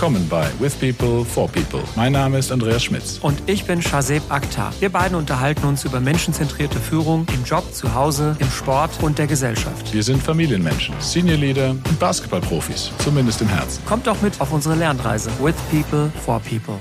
willkommen 0.00 0.26
bei 0.30 0.48
With 0.58 0.76
People 0.76 1.26
for 1.26 1.46
People. 1.46 1.82
Mein 1.94 2.12
Name 2.12 2.38
ist 2.38 2.50
Andreas 2.50 2.84
Schmitz. 2.84 3.18
Und 3.20 3.38
ich 3.44 3.66
bin 3.66 3.82
Shazeb 3.82 4.22
Akhtar. 4.30 4.72
Wir 4.80 4.88
beiden 4.88 5.14
unterhalten 5.14 5.66
uns 5.66 5.84
über 5.84 6.00
menschenzentrierte 6.00 6.80
Führung 6.80 7.26
im 7.34 7.44
Job, 7.44 7.70
zu 7.74 7.94
Hause, 7.94 8.34
im 8.38 8.50
Sport 8.50 8.92
und 9.02 9.18
der 9.18 9.26
Gesellschaft. 9.26 9.92
Wir 9.92 10.02
sind 10.02 10.22
Familienmenschen, 10.22 10.94
Senior 11.00 11.36
Leader 11.36 11.72
und 11.72 11.98
Basketballprofis, 11.98 12.92
zumindest 13.00 13.42
im 13.42 13.48
Herzen. 13.48 13.84
Kommt 13.84 14.06
doch 14.06 14.22
mit 14.22 14.40
auf 14.40 14.50
unsere 14.52 14.74
Lernreise. 14.74 15.30
With 15.38 15.54
People 15.70 16.10
for 16.24 16.40
People. 16.40 16.78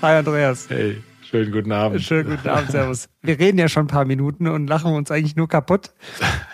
Hi 0.00 0.16
Andreas. 0.16 0.64
Hey. 0.70 1.02
Schönen 1.30 1.50
guten 1.50 1.72
Abend. 1.72 2.02
Schönen 2.02 2.30
guten 2.30 2.48
Abend, 2.48 2.70
Servus. 2.70 3.08
Wir 3.20 3.38
reden 3.38 3.58
ja 3.58 3.68
schon 3.68 3.84
ein 3.84 3.88
paar 3.88 4.04
Minuten 4.04 4.46
und 4.46 4.68
lachen 4.68 4.92
uns 4.92 5.10
eigentlich 5.10 5.34
nur 5.34 5.48
kaputt. 5.48 5.90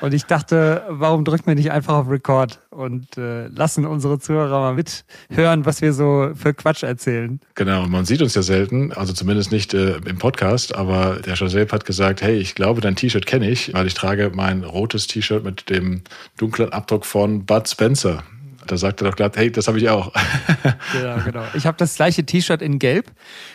Und 0.00 0.14
ich 0.14 0.24
dachte, 0.24 0.82
warum 0.88 1.26
drücken 1.26 1.46
wir 1.46 1.54
nicht 1.54 1.70
einfach 1.70 1.94
auf 1.94 2.08
Record 2.08 2.58
und 2.70 3.18
äh, 3.18 3.48
lassen 3.48 3.84
unsere 3.84 4.18
Zuhörer 4.18 4.60
mal 4.60 4.74
mithören, 4.74 5.66
was 5.66 5.82
wir 5.82 5.92
so 5.92 6.30
für 6.34 6.54
Quatsch 6.54 6.84
erzählen. 6.84 7.38
Genau, 7.54 7.86
man 7.86 8.06
sieht 8.06 8.22
uns 8.22 8.34
ja 8.34 8.40
selten, 8.40 8.92
also 8.92 9.12
zumindest 9.12 9.52
nicht 9.52 9.74
äh, 9.74 9.96
im 9.96 10.18
Podcast, 10.18 10.74
aber 10.74 11.16
der 11.16 11.36
Shazeb 11.36 11.70
hat 11.70 11.84
gesagt, 11.84 12.22
hey, 12.22 12.36
ich 12.36 12.54
glaube, 12.54 12.80
dein 12.80 12.96
T-Shirt 12.96 13.26
kenne 13.26 13.50
ich, 13.50 13.74
weil 13.74 13.86
ich 13.86 13.94
trage 13.94 14.32
mein 14.34 14.64
rotes 14.64 15.06
T-Shirt 15.06 15.44
mit 15.44 15.68
dem 15.68 16.00
dunklen 16.38 16.72
Abdruck 16.72 17.04
von 17.04 17.44
Bud 17.44 17.68
Spencer. 17.68 18.22
Da 18.66 18.76
sagt 18.76 19.02
er 19.02 19.10
doch 19.10 19.16
glatt, 19.16 19.36
hey, 19.36 19.50
das 19.50 19.66
habe 19.66 19.78
ich 19.78 19.88
auch. 19.88 20.12
genau, 20.92 21.16
genau. 21.24 21.44
Ich 21.54 21.66
habe 21.66 21.76
das 21.76 21.96
gleiche 21.96 22.24
T-Shirt 22.24 22.62
in 22.62 22.78
Gelb 22.78 23.10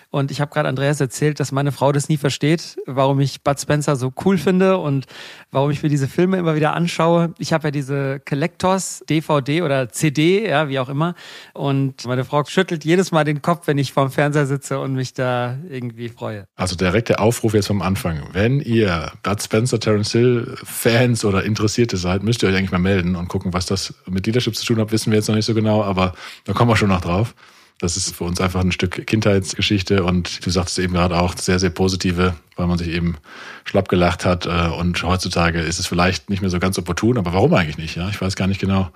und 0.10 0.32
ich 0.32 0.40
habe 0.40 0.52
gerade 0.52 0.70
Andreas 0.70 1.02
erzählt, 1.02 1.40
dass 1.40 1.52
meine 1.52 1.72
Frau 1.72 1.92
das 1.92 2.08
nie 2.08 2.18
versteht, 2.18 2.78
warum 2.86 3.20
ich 3.20 3.44
Bud 3.44 3.60
Spencer 3.60 3.96
so 3.96 4.14
cool 4.24 4.38
finde 4.38 4.78
und 4.78 5.06
warum 5.52 5.70
ich 5.72 5.84
mir 5.84 5.90
diese 5.90 6.08
Filme 6.08 6.38
immer 6.38 6.56
wieder 6.56 6.74
anschaue. 6.74 7.34
Ich 7.40 7.52
habe 7.52 7.68
ja 7.68 7.72
diese 7.72 8.20
Collectors 8.22 9.04
DVD 9.10 9.62
oder 9.64 9.90
CD, 9.90 10.48
ja, 10.48 10.70
wie 10.70 10.80
auch 10.80 10.90
immer. 10.90 11.16
Und 11.54 12.06
meine 12.06 12.24
Frau 12.24 12.44
schüttelt 12.46 12.86
jedes 12.86 13.12
Mal 13.12 13.26
den 13.26 13.42
Kopf, 13.42 13.68
wenn 13.68 13.78
ich 13.78 13.92
vorm 13.92 14.10
Fernseher 14.10 14.46
sitze 14.46 14.80
und 14.80 14.94
mich 14.94 15.14
da 15.14 15.58
irgendwie 15.70 16.10
freue. 16.10 16.48
Also 16.56 16.76
direkt 16.76 17.10
der 17.10 17.20
Aufruf 17.20 17.54
jetzt 17.54 17.68
vom 17.68 17.82
Anfang. 17.82 18.30
Wenn 18.32 18.62
ihr 18.62 19.12
Bud 19.24 19.42
Spencer, 19.42 19.80
Terence 19.80 20.12
Hill 20.14 20.56
Fans 20.64 21.26
oder 21.26 21.44
Interessierte 21.44 21.98
seid, 21.98 22.24
müsst 22.24 22.44
ihr 22.44 22.50
euch 22.50 22.56
eigentlich 22.56 22.72
mal 22.72 22.80
melden 22.80 23.16
und 23.16 23.28
gucken, 23.28 23.54
was 23.54 23.66
das 23.66 23.94
mit 24.08 24.26
Leadership 24.26 24.56
zu 24.56 24.66
tun 24.66 24.80
hat, 24.80 24.92
wissen 24.92 25.12
wir 25.12 25.18
jetzt 25.18 25.28
noch 25.28 25.36
nicht 25.36 25.46
so 25.46 25.54
genau, 25.54 25.84
aber 25.84 26.14
da 26.46 26.54
kommen 26.54 26.72
wir 26.72 26.78
schon 26.78 26.90
noch 26.90 27.02
drauf. 27.02 27.36
Das 27.80 27.96
ist 27.96 28.16
für 28.16 28.24
uns 28.24 28.42
einfach 28.42 28.62
ein 28.62 28.72
Stück 28.72 29.06
Kindheitsgeschichte 29.06 30.04
und 30.04 30.46
du 30.46 30.50
sagtest 30.50 30.80
eben 30.80 30.94
gerade 30.94 31.20
auch 31.20 31.38
sehr, 31.38 31.60
sehr 31.60 31.70
positive, 31.70 32.36
weil 32.56 32.68
man 32.68 32.78
sich 32.78 32.88
eben 32.88 33.18
schlapp 33.66 33.88
gelacht 33.88 34.26
hat 34.26 34.48
äh, 34.48 34.50
und 34.50 35.02
heutzutage 35.04 35.62
ist 35.62 35.80
es 35.80 35.86
vielleicht 35.86 36.30
nicht 36.30 36.42
mehr 36.42 36.50
so 36.50 36.60
ganz 36.60 36.80
opportun, 36.80 37.18
aber 37.18 37.34
warum 37.34 37.54
eigentlich 37.54 37.78
nicht? 37.78 37.96
Ja, 37.96 38.10
ich 38.10 38.20
weiß 38.20 38.36
gar 38.36 38.48
nicht 38.48 38.60
genau. 38.60 38.90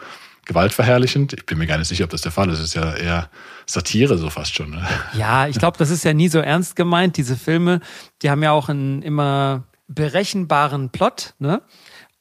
Gewaltverherrlichend? 0.45 1.33
Ich 1.33 1.45
bin 1.45 1.59
mir 1.59 1.67
gar 1.67 1.77
nicht 1.77 1.88
sicher, 1.88 2.03
ob 2.03 2.09
das 2.09 2.21
der 2.21 2.31
Fall 2.31 2.49
ist. 2.49 2.57
Es 2.57 2.65
ist 2.65 2.73
ja 2.73 2.95
eher 2.95 3.29
Satire 3.67 4.17
so 4.17 4.31
fast 4.31 4.55
schon. 4.55 4.71
Ne? 4.71 4.88
Ja, 5.13 5.47
ich 5.47 5.59
glaube, 5.59 5.77
das 5.77 5.91
ist 5.91 6.03
ja 6.03 6.13
nie 6.13 6.29
so 6.29 6.39
ernst 6.39 6.75
gemeint. 6.75 7.17
Diese 7.17 7.35
Filme, 7.35 7.79
die 8.23 8.31
haben 8.31 8.41
ja 8.41 8.51
auch 8.51 8.67
einen 8.67 9.03
immer 9.03 9.63
berechenbaren 9.88 10.89
Plot, 10.89 11.35
ne? 11.38 11.61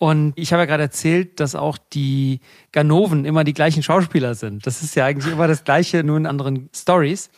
Und 0.03 0.33
ich 0.37 0.55
habe 0.55 0.62
ja 0.62 0.67
gerade 0.67 0.84
erzählt, 0.84 1.41
dass 1.41 1.55
auch 1.55 1.77
die 1.77 2.41
Ganoven 2.73 3.27
immer 3.27 3.45
die 3.45 3.53
gleichen 3.53 3.83
Schauspieler 3.83 4.34
sind. 4.34 4.67
Das 4.67 4.83
ist 4.83 4.95
ja 4.95 5.05
eigentlich 5.05 5.31
immer 5.31 5.47
das 5.47 5.62
Gleiche, 5.62 6.03
nur 6.03 6.17
in 6.17 6.25
anderen 6.25 6.70
Stories. 6.75 7.31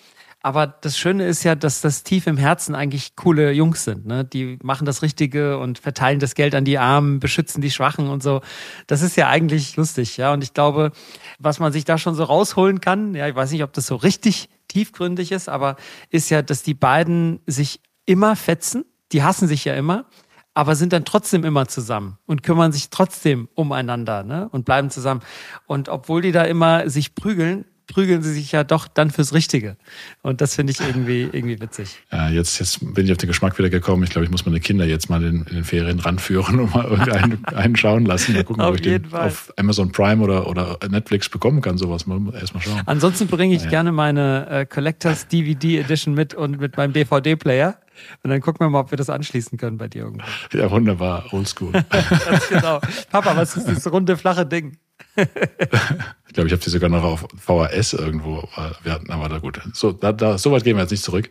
Aber 0.42 0.68
das 0.68 0.96
Schöne 0.96 1.26
ist 1.26 1.42
ja, 1.42 1.56
dass 1.56 1.80
das 1.80 2.04
tief 2.04 2.28
im 2.28 2.36
Herzen 2.36 2.76
eigentlich 2.76 3.16
coole 3.16 3.50
Jungs 3.50 3.82
sind. 3.82 4.06
Ne? 4.06 4.24
Die 4.24 4.60
machen 4.62 4.84
das 4.84 5.02
Richtige 5.02 5.58
und 5.58 5.80
verteilen 5.80 6.20
das 6.20 6.36
Geld 6.36 6.54
an 6.54 6.64
die 6.64 6.78
Armen, 6.78 7.18
beschützen 7.18 7.62
die 7.62 7.70
Schwachen 7.72 8.08
und 8.08 8.22
so. 8.22 8.42
Das 8.86 9.02
ist 9.02 9.16
ja 9.16 9.28
eigentlich 9.28 9.74
lustig, 9.74 10.16
ja. 10.16 10.32
Und 10.32 10.44
ich 10.44 10.54
glaube, 10.54 10.92
was 11.40 11.58
man 11.58 11.72
sich 11.72 11.84
da 11.84 11.98
schon 11.98 12.14
so 12.14 12.22
rausholen 12.22 12.80
kann, 12.80 13.16
ja, 13.16 13.26
ich 13.26 13.34
weiß 13.34 13.50
nicht, 13.50 13.64
ob 13.64 13.72
das 13.72 13.88
so 13.88 13.96
richtig 13.96 14.48
tiefgründig 14.68 15.32
ist, 15.32 15.48
aber 15.48 15.74
ist 16.10 16.30
ja, 16.30 16.42
dass 16.42 16.62
die 16.62 16.74
beiden 16.74 17.40
sich 17.44 17.80
immer 18.06 18.36
fetzen. 18.36 18.84
Die 19.10 19.24
hassen 19.24 19.48
sich 19.48 19.64
ja 19.64 19.74
immer 19.74 20.06
aber 20.54 20.76
sind 20.76 20.92
dann 20.92 21.04
trotzdem 21.04 21.44
immer 21.44 21.66
zusammen 21.68 22.18
und 22.26 22.42
kümmern 22.42 22.72
sich 22.72 22.90
trotzdem 22.90 23.48
umeinander 23.54 24.22
ne? 24.22 24.48
und 24.50 24.64
bleiben 24.64 24.90
zusammen. 24.90 25.22
Und 25.66 25.88
obwohl 25.88 26.22
die 26.22 26.32
da 26.32 26.44
immer 26.44 26.88
sich 26.90 27.14
prügeln, 27.14 27.64
prügeln 27.86 28.22
sie 28.22 28.32
sich 28.32 28.52
ja 28.52 28.64
doch 28.64 28.88
dann 28.88 29.10
fürs 29.10 29.34
Richtige. 29.34 29.76
Und 30.22 30.40
das 30.40 30.54
finde 30.54 30.72
ich 30.72 30.80
irgendwie, 30.80 31.28
irgendwie 31.30 31.60
witzig. 31.60 32.02
Ja, 32.10 32.28
jetzt, 32.28 32.58
jetzt 32.58 32.94
bin 32.94 33.04
ich 33.04 33.12
auf 33.12 33.18
den 33.18 33.28
Geschmack 33.28 33.58
wieder 33.58 33.70
gekommen. 33.70 34.02
Ich 34.02 34.10
glaube, 34.10 34.24
ich 34.24 34.30
muss 34.30 34.46
meine 34.46 34.60
Kinder 34.60 34.84
jetzt 34.84 35.10
mal 35.10 35.22
in, 35.22 35.44
in 35.44 35.56
den 35.56 35.64
Ferien 35.64 35.98
ranführen 36.00 36.60
und 36.60 36.74
mal 36.74 36.84
irgendeinen 36.84 37.44
einen 37.46 37.76
schauen 37.76 38.06
lassen. 38.06 38.34
Mal 38.34 38.44
gucken, 38.44 38.62
auf 38.62 38.70
ob 38.70 38.74
ich 38.76 38.82
den 38.82 39.04
Fall. 39.06 39.28
auf 39.28 39.52
Amazon 39.56 39.92
Prime 39.92 40.22
oder, 40.22 40.46
oder 40.48 40.78
Netflix 40.88 41.28
bekommen 41.28 41.60
kann. 41.60 41.76
Sowas 41.76 42.06
mal 42.06 42.20
erstmal 42.34 42.62
schauen. 42.62 42.80
Ansonsten 42.86 43.26
bringe 43.26 43.54
ich 43.54 43.64
ja. 43.64 43.70
gerne 43.70 43.92
meine 43.92 44.48
äh, 44.48 44.66
Collectors 44.66 45.28
DVD 45.28 45.80
Edition 45.80 46.14
mit 46.14 46.34
und 46.34 46.60
mit 46.60 46.76
meinem 46.76 46.92
DVD-Player. 46.92 47.78
Und 48.22 48.30
dann 48.30 48.40
gucken 48.40 48.64
wir 48.64 48.70
mal, 48.70 48.80
ob 48.80 48.90
wir 48.90 48.98
das 48.98 49.10
anschließen 49.10 49.58
können 49.58 49.78
bei 49.78 49.88
dir 49.88 50.04
irgendwo. 50.04 50.24
Ja, 50.52 50.70
wunderbar. 50.70 51.24
Oldschool. 51.32 51.72
Ganz 51.90 52.48
genau. 52.48 52.80
Papa, 53.10 53.36
was 53.36 53.56
ist 53.56 53.68
dieses 53.68 53.90
runde, 53.90 54.16
flache 54.16 54.46
Ding? 54.46 54.76
ich 55.16 56.32
glaube, 56.32 56.46
ich 56.46 56.52
habe 56.52 56.62
sie 56.62 56.70
sogar 56.70 56.88
noch 56.88 57.02
auf 57.02 57.26
VHS 57.36 57.94
irgendwo. 57.94 58.48
Wir 58.82 58.92
hatten, 58.92 59.10
aber 59.10 59.28
da 59.28 59.38
gut. 59.38 59.60
So, 59.72 59.92
da, 59.92 60.12
da, 60.12 60.38
so 60.38 60.52
weit 60.52 60.64
gehen 60.64 60.76
wir 60.76 60.82
jetzt 60.82 60.92
nicht 60.92 61.02
zurück, 61.02 61.30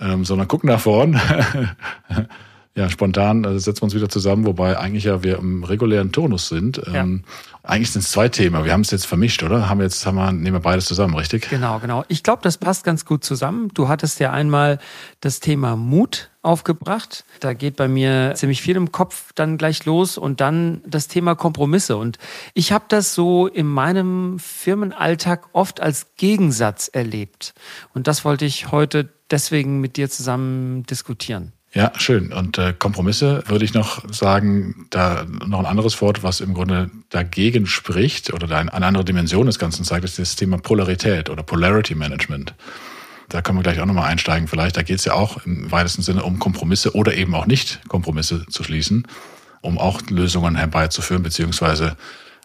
ähm, 0.00 0.24
sondern 0.24 0.48
gucken 0.48 0.68
nach 0.70 0.80
vorn. 0.80 1.20
Ja, 2.76 2.90
spontan 2.90 3.46
also 3.46 3.58
setzen 3.58 3.82
wir 3.82 3.84
uns 3.84 3.94
wieder 3.94 4.08
zusammen, 4.08 4.44
wobei 4.46 4.76
eigentlich 4.76 5.04
ja 5.04 5.22
wir 5.22 5.38
im 5.38 5.62
regulären 5.62 6.10
Turnus 6.10 6.48
sind. 6.48 6.78
Ja. 6.78 7.02
Ähm, 7.02 7.22
eigentlich 7.62 7.92
sind 7.92 8.02
es 8.02 8.10
zwei 8.10 8.28
Themen. 8.28 8.64
Wir 8.64 8.72
haben 8.72 8.80
es 8.80 8.90
jetzt 8.90 9.06
vermischt, 9.06 9.44
oder? 9.44 9.68
Haben 9.68 9.78
wir 9.78 9.84
jetzt 9.84 10.04
haben 10.04 10.16
wir, 10.16 10.32
nehmen 10.32 10.56
wir 10.56 10.60
beides 10.60 10.86
zusammen, 10.86 11.14
richtig? 11.14 11.48
Genau, 11.48 11.78
genau. 11.78 12.04
Ich 12.08 12.24
glaube, 12.24 12.42
das 12.42 12.58
passt 12.58 12.82
ganz 12.82 13.04
gut 13.04 13.22
zusammen. 13.22 13.68
Du 13.74 13.88
hattest 13.88 14.18
ja 14.18 14.32
einmal 14.32 14.80
das 15.20 15.38
Thema 15.38 15.76
Mut 15.76 16.30
aufgebracht. 16.42 17.24
Da 17.38 17.54
geht 17.54 17.76
bei 17.76 17.86
mir 17.88 18.32
ziemlich 18.34 18.60
viel 18.60 18.74
im 18.74 18.90
Kopf 18.90 19.32
dann 19.34 19.56
gleich 19.56 19.84
los 19.86 20.18
und 20.18 20.40
dann 20.40 20.82
das 20.84 21.06
Thema 21.08 21.36
Kompromisse. 21.36 21.96
Und 21.96 22.18
ich 22.54 22.72
habe 22.72 22.84
das 22.88 23.14
so 23.14 23.46
in 23.46 23.66
meinem 23.66 24.38
Firmenalltag 24.40 25.48
oft 25.52 25.80
als 25.80 26.08
Gegensatz 26.16 26.88
erlebt. 26.88 27.54
Und 27.94 28.08
das 28.08 28.24
wollte 28.24 28.44
ich 28.44 28.72
heute 28.72 29.08
deswegen 29.30 29.80
mit 29.80 29.96
dir 29.96 30.10
zusammen 30.10 30.82
diskutieren. 30.84 31.53
Ja, 31.74 31.90
schön. 31.96 32.32
Und 32.32 32.56
äh, 32.56 32.72
Kompromisse 32.72 33.42
würde 33.48 33.64
ich 33.64 33.74
noch 33.74 34.08
sagen, 34.12 34.86
da 34.90 35.26
noch 35.44 35.58
ein 35.58 35.66
anderes 35.66 36.00
Wort, 36.00 36.22
was 36.22 36.40
im 36.40 36.54
Grunde 36.54 36.88
dagegen 37.10 37.66
spricht 37.66 38.32
oder 38.32 38.56
eine 38.56 38.72
andere 38.72 39.04
Dimension 39.04 39.46
des 39.46 39.58
Ganzen 39.58 39.84
zeigt, 39.84 40.04
ist 40.04 40.20
das 40.20 40.36
Thema 40.36 40.58
Polarität 40.58 41.30
oder 41.30 41.42
Polarity 41.42 41.96
Management. 41.96 42.54
Da 43.28 43.42
können 43.42 43.58
wir 43.58 43.64
gleich 43.64 43.80
auch 43.80 43.86
nochmal 43.86 44.08
einsteigen. 44.08 44.46
Vielleicht, 44.46 44.76
da 44.76 44.82
geht 44.82 45.00
es 45.00 45.04
ja 45.04 45.14
auch 45.14 45.44
im 45.44 45.72
weitesten 45.72 46.02
Sinne 46.02 46.22
um 46.22 46.38
Kompromisse 46.38 46.94
oder 46.94 47.14
eben 47.14 47.34
auch 47.34 47.46
nicht 47.46 47.80
Kompromisse 47.88 48.46
zu 48.46 48.62
schließen, 48.62 49.08
um 49.60 49.76
auch 49.76 50.00
Lösungen 50.10 50.54
herbeizuführen, 50.54 51.24
beziehungsweise 51.24 51.96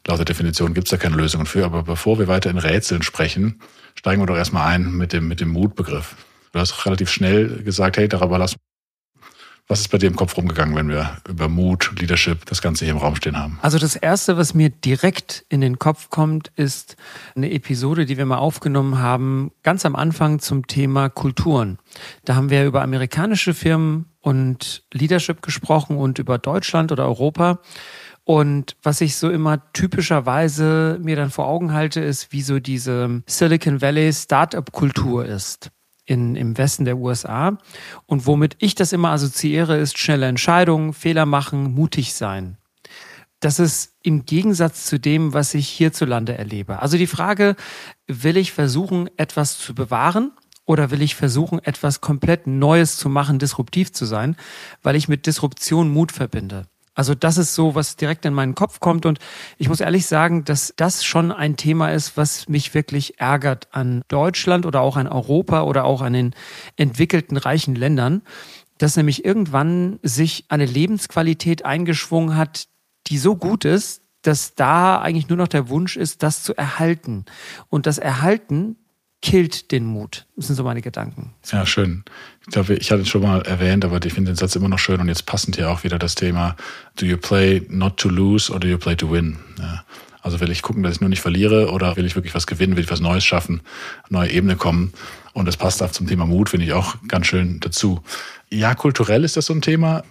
laut 0.08 0.18
der 0.18 0.26
Definition 0.26 0.74
gibt 0.74 0.88
es 0.88 0.92
da 0.92 0.98
keine 0.98 1.18
Lösungen 1.18 1.46
für. 1.46 1.66
Aber 1.66 1.84
bevor 1.84 2.18
wir 2.18 2.28
weiter 2.28 2.50
in 2.50 2.58
Rätseln 2.58 3.04
sprechen, 3.04 3.62
steigen 3.94 4.24
wir 4.24 4.26
doch 4.26 4.38
erstmal 4.38 4.70
ein 4.70 4.92
mit 4.92 5.14
dem, 5.14 5.28
mit 5.28 5.40
dem 5.40 5.50
Mutbegriff. 5.50 6.16
Du 6.52 6.60
hast 6.60 6.88
relativ 6.88 7.12
schnell 7.12 7.62
gesagt, 7.62 7.98
hey, 7.98 8.08
darüber 8.08 8.40
lassen 8.40 8.56
was 9.70 9.82
ist 9.82 9.90
bei 9.90 10.00
dir 10.00 10.08
im 10.08 10.16
Kopf 10.16 10.36
rumgegangen, 10.36 10.76
wenn 10.76 10.90
wir 10.90 11.18
über 11.30 11.48
Mut, 11.48 11.92
Leadership, 12.00 12.44
das 12.48 12.62
Ganze 12.62 12.86
hier 12.86 12.94
im 12.96 13.00
Raum 13.00 13.16
stehen 13.16 13.38
haben? 13.38 13.60
Also 13.62 13.78
das 13.78 13.96
Erste, 13.96 14.36
was 14.36 14.56
mir 14.56 14.72
direkt 14.72 15.46
in 15.48 15.62
den 15.62 15.78
Kopf 15.78 16.10
kommt, 16.10 16.52
ist 16.56 16.98
eine 17.36 17.52
Episode, 17.52 18.08
die 18.08 18.18
wir 18.18 18.26
mal 18.26 18.40
aufgenommen 18.40 18.98
haben, 18.98 19.52
ganz 19.62 19.86
am 19.86 19.96
Anfang 19.96 20.40
zum 20.40 20.66
Thema 20.66 21.10
Kulturen. 21.10 21.78
Da 22.26 22.36
haben 22.36 22.50
wir 22.50 22.66
über 22.66 22.82
amerikanische 22.82 23.54
Firmen 23.54 24.06
und 24.22 24.84
Leadership 24.92 25.44
gesprochen 25.44 25.98
und 25.98 26.18
über 26.18 26.40
Deutschland 26.40 26.92
oder 26.92 27.06
Europa. 27.06 27.60
Und 28.24 28.76
was 28.82 29.02
ich 29.02 29.18
so 29.18 29.30
immer 29.30 29.72
typischerweise 29.74 30.98
mir 31.00 31.16
dann 31.16 31.30
vor 31.30 31.48
Augen 31.48 31.74
halte, 31.74 32.02
ist, 32.02 32.32
wie 32.32 32.42
so 32.42 32.60
diese 32.60 33.22
Silicon 33.28 33.82
Valley 33.82 34.12
Startup-Kultur 34.14 35.26
ist 35.26 35.72
in, 36.10 36.36
im 36.36 36.58
Westen 36.58 36.86
der 36.86 36.98
USA. 36.98 37.58
Und 38.08 38.26
womit 38.26 38.56
ich 38.60 38.76
das 38.76 38.94
immer 38.94 39.12
assoziiere, 39.12 39.78
ist 39.78 39.98
schnelle 39.98 40.28
Entscheidungen, 40.28 40.94
Fehler 40.94 41.26
machen, 41.26 41.74
mutig 41.74 42.14
sein. 42.14 42.58
Das 43.40 43.60
ist 43.60 43.94
im 44.02 44.26
Gegensatz 44.26 44.86
zu 44.86 45.00
dem, 45.00 45.34
was 45.34 45.54
ich 45.54 45.70
hierzulande 45.70 46.38
erlebe. 46.38 46.82
Also 46.82 46.98
die 46.98 47.08
Frage, 47.08 47.56
will 48.08 48.38
ich 48.38 48.52
versuchen, 48.52 49.10
etwas 49.18 49.58
zu 49.60 49.74
bewahren 49.74 50.32
oder 50.66 50.92
will 50.92 51.02
ich 51.02 51.16
versuchen, 51.16 51.64
etwas 51.64 52.02
komplett 52.02 52.48
Neues 52.48 52.98
zu 52.98 53.08
machen, 53.08 53.40
disruptiv 53.40 53.94
zu 53.94 54.06
sein, 54.06 54.36
weil 54.82 54.96
ich 54.96 55.08
mit 55.08 55.26
Disruption 55.26 55.90
Mut 55.90 56.12
verbinde. 56.12 56.66
Also 57.00 57.16
das 57.16 57.38
ist 57.38 57.56
so, 57.56 57.76
was 57.76 57.96
direkt 57.96 58.26
in 58.26 58.34
meinen 58.34 58.56
Kopf 58.56 58.82
kommt. 58.82 59.06
Und 59.06 59.20
ich 59.58 59.70
muss 59.70 59.80
ehrlich 59.80 60.06
sagen, 60.06 60.44
dass 60.44 60.74
das 60.76 61.06
schon 61.06 61.32
ein 61.32 61.56
Thema 61.56 61.94
ist, 61.94 62.18
was 62.18 62.50
mich 62.50 62.74
wirklich 62.74 63.22
ärgert 63.22 63.70
an 63.72 64.02
Deutschland 64.10 64.66
oder 64.66 64.82
auch 64.82 64.98
an 64.98 65.08
Europa 65.08 65.62
oder 65.62 65.86
auch 65.86 66.02
an 66.02 66.12
den 66.12 66.36
entwickelten 66.76 67.38
reichen 67.38 67.74
Ländern, 67.74 68.22
dass 68.80 68.98
nämlich 68.98 69.24
irgendwann 69.24 70.00
sich 70.04 70.44
eine 70.50 70.66
Lebensqualität 70.66 71.64
eingeschwungen 71.64 72.36
hat, 72.36 72.68
die 73.08 73.18
so 73.18 73.38
gut 73.38 73.64
ist, 73.64 74.02
dass 74.22 74.56
da 74.56 75.00
eigentlich 75.00 75.30
nur 75.30 75.38
noch 75.38 75.48
der 75.48 75.70
Wunsch 75.70 75.96
ist, 75.96 76.22
das 76.22 76.44
zu 76.44 76.54
erhalten. 76.54 77.24
Und 77.70 77.86
das 77.86 77.98
Erhalten 77.98 78.76
killt 79.22 79.72
den 79.72 79.86
Mut. 79.86 80.26
Das 80.36 80.48
sind 80.48 80.56
so 80.56 80.64
meine 80.64 80.82
Gedanken. 80.82 81.34
Ja, 81.52 81.66
schön. 81.66 82.04
Ich 82.42 82.54
glaube, 82.54 82.76
ich 82.76 82.92
hatte 82.92 83.02
es 83.02 83.10
schon 83.10 83.22
mal 83.22 83.42
erwähnt, 83.42 83.84
aber 83.84 84.04
ich 84.04 84.14
finde 84.14 84.32
den 84.32 84.38
Satz 84.38 84.56
immer 84.56 84.70
noch 84.70 84.80
schön 84.80 85.02
und 85.02 85.08
jetzt 85.08 85.26
passend 85.26 85.58
hier 85.58 85.70
auch 85.70 85.84
wieder 85.84 86.00
das 86.00 86.16
Thema, 86.16 86.56
do 86.96 87.06
you 87.06 87.18
play 87.18 87.62
not 87.70 87.98
to 87.98 88.10
lose 88.10 88.52
or 88.52 88.60
do 88.60 88.68
you 88.68 88.78
play 88.78 88.96
to 88.96 89.12
win? 89.12 89.38
Ja. 89.60 89.84
Also 90.22 90.40
will 90.42 90.52
ich 90.52 90.62
gucken, 90.62 90.84
dass 90.84 90.96
ich 90.96 91.02
nur 91.02 91.10
nicht 91.10 91.22
verliere 91.22 91.72
oder 91.72 91.96
will 91.96 92.06
ich 92.06 92.16
wirklich 92.16 92.36
was 92.36 92.46
gewinnen, 92.46 92.76
will 92.76 92.84
ich 92.84 92.92
was 92.92 93.00
Neues 93.00 93.24
schaffen, 93.24 93.62
neue 94.10 94.30
Ebene 94.30 94.56
kommen. 94.56 94.94
Und 95.34 95.46
das 95.48 95.58
passt 95.58 95.82
auch 95.82 95.92
zum 95.92 96.08
Thema 96.08 96.26
Mut, 96.26 96.50
finde 96.50 96.66
ich 96.66 96.74
auch 96.74 96.96
ganz 97.08 97.28
schön 97.28 97.60
dazu. 97.60 98.02
Ja, 98.50 98.76
kulturell 98.76 99.24
ist 99.24 99.38
das 99.38 99.46
so 99.46 99.54
ein 99.54 99.62
Thema. 99.62 100.04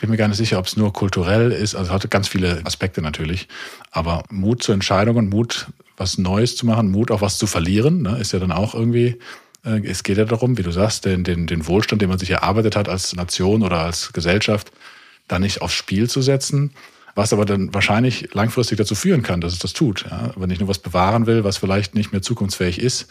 Bin 0.00 0.10
mir 0.10 0.16
gar 0.16 0.28
nicht 0.28 0.38
sicher, 0.38 0.58
ob 0.58 0.66
es 0.66 0.76
nur 0.76 0.92
kulturell 0.92 1.52
ist. 1.52 1.74
Also 1.74 1.92
hat 1.92 2.10
ganz 2.10 2.26
viele 2.26 2.64
Aspekte 2.64 3.02
natürlich. 3.02 3.48
Aber 3.90 4.24
Mut 4.30 4.62
zur 4.62 4.74
Entscheidung 4.74 5.16
und 5.16 5.28
Mut, 5.28 5.66
was 6.00 6.18
Neues 6.18 6.56
zu 6.56 6.66
machen, 6.66 6.90
Mut 6.90 7.10
auch 7.10 7.20
was 7.20 7.38
zu 7.38 7.46
verlieren, 7.46 8.02
ne, 8.02 8.18
ist 8.18 8.32
ja 8.32 8.38
dann 8.38 8.52
auch 8.52 8.74
irgendwie 8.74 9.18
äh, 9.64 9.86
es 9.86 10.02
geht 10.02 10.18
ja 10.18 10.24
darum, 10.24 10.58
wie 10.58 10.62
du 10.62 10.70
sagst, 10.70 11.04
den, 11.04 11.24
den, 11.24 11.46
den 11.46 11.66
Wohlstand, 11.66 12.02
den 12.02 12.08
man 12.08 12.18
sich 12.18 12.30
erarbeitet 12.30 12.76
hat 12.76 12.88
als 12.88 13.14
Nation 13.14 13.62
oder 13.62 13.80
als 13.80 14.12
Gesellschaft, 14.12 14.72
da 15.28 15.38
nicht 15.38 15.62
aufs 15.62 15.74
Spiel 15.74 16.08
zu 16.08 16.22
setzen, 16.22 16.72
was 17.14 17.32
aber 17.32 17.44
dann 17.44 17.74
wahrscheinlich 17.74 18.32
langfristig 18.32 18.78
dazu 18.78 18.94
führen 18.94 19.22
kann, 19.22 19.40
dass 19.40 19.52
es 19.52 19.58
das 19.58 19.72
tut. 19.72 20.06
Ja? 20.10 20.32
Wenn 20.36 20.50
ich 20.50 20.60
nur 20.60 20.68
was 20.68 20.78
bewahren 20.78 21.26
will, 21.26 21.44
was 21.44 21.58
vielleicht 21.58 21.94
nicht 21.94 22.12
mehr 22.12 22.22
zukunftsfähig 22.22 22.80
ist, 22.80 23.08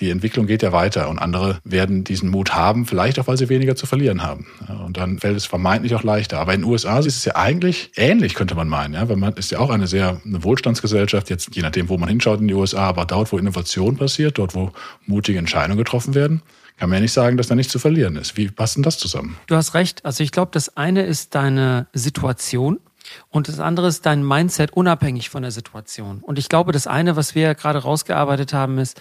die 0.00 0.10
Entwicklung 0.10 0.46
geht 0.46 0.62
ja 0.62 0.72
weiter 0.72 1.08
und 1.08 1.18
andere 1.18 1.58
werden 1.64 2.04
diesen 2.04 2.30
Mut 2.30 2.54
haben, 2.54 2.86
vielleicht 2.86 3.18
auch, 3.18 3.26
weil 3.26 3.36
sie 3.36 3.48
weniger 3.48 3.76
zu 3.76 3.86
verlieren 3.86 4.22
haben. 4.22 4.46
Und 4.84 4.96
dann 4.96 5.18
fällt 5.18 5.36
es 5.36 5.46
vermeintlich 5.46 5.94
auch 5.94 6.02
leichter. 6.02 6.38
Aber 6.38 6.54
in 6.54 6.62
den 6.62 6.70
USA 6.70 6.98
ist 6.98 7.06
es 7.06 7.24
ja 7.24 7.36
eigentlich 7.36 7.92
ähnlich, 7.96 8.34
könnte 8.34 8.54
man 8.54 8.68
meinen, 8.68 8.94
ja, 8.94 9.08
weil 9.08 9.16
man 9.16 9.34
ist 9.34 9.50
ja 9.50 9.58
auch 9.58 9.70
eine 9.70 9.86
sehr 9.86 10.20
eine 10.24 10.42
Wohlstandsgesellschaft, 10.42 11.28
jetzt 11.30 11.54
je 11.54 11.62
nachdem, 11.62 11.88
wo 11.88 11.98
man 11.98 12.08
hinschaut 12.08 12.40
in 12.40 12.48
die 12.48 12.54
USA, 12.54 12.88
aber 12.88 13.04
dort, 13.04 13.30
wo 13.32 13.38
Innovation 13.38 13.96
passiert, 13.96 14.38
dort, 14.38 14.54
wo 14.54 14.72
mutige 15.06 15.38
Entscheidungen 15.38 15.78
getroffen 15.78 16.14
werden, 16.14 16.42
kann 16.78 16.88
man 16.88 16.96
ja 16.96 17.02
nicht 17.02 17.12
sagen, 17.12 17.36
dass 17.36 17.48
da 17.48 17.54
nichts 17.54 17.72
zu 17.72 17.78
verlieren 17.78 18.16
ist. 18.16 18.38
Wie 18.38 18.48
passt 18.48 18.76
denn 18.76 18.82
das 18.82 18.96
zusammen? 18.96 19.36
Du 19.46 19.54
hast 19.54 19.74
recht. 19.74 20.04
Also 20.06 20.24
ich 20.24 20.32
glaube, 20.32 20.50
das 20.52 20.76
eine 20.78 21.02
ist 21.02 21.34
deine 21.34 21.88
Situation 21.92 22.80
und 23.28 23.48
das 23.48 23.60
andere 23.60 23.88
ist 23.88 24.06
dein 24.06 24.26
Mindset 24.26 24.72
unabhängig 24.72 25.30
von 25.30 25.42
der 25.42 25.50
Situation. 25.50 26.20
Und 26.22 26.38
ich 26.38 26.48
glaube, 26.48 26.72
das 26.72 26.86
eine, 26.86 27.16
was 27.16 27.34
wir 27.34 27.54
gerade 27.54 27.80
rausgearbeitet 27.80 28.52
haben, 28.52 28.78
ist, 28.78 29.00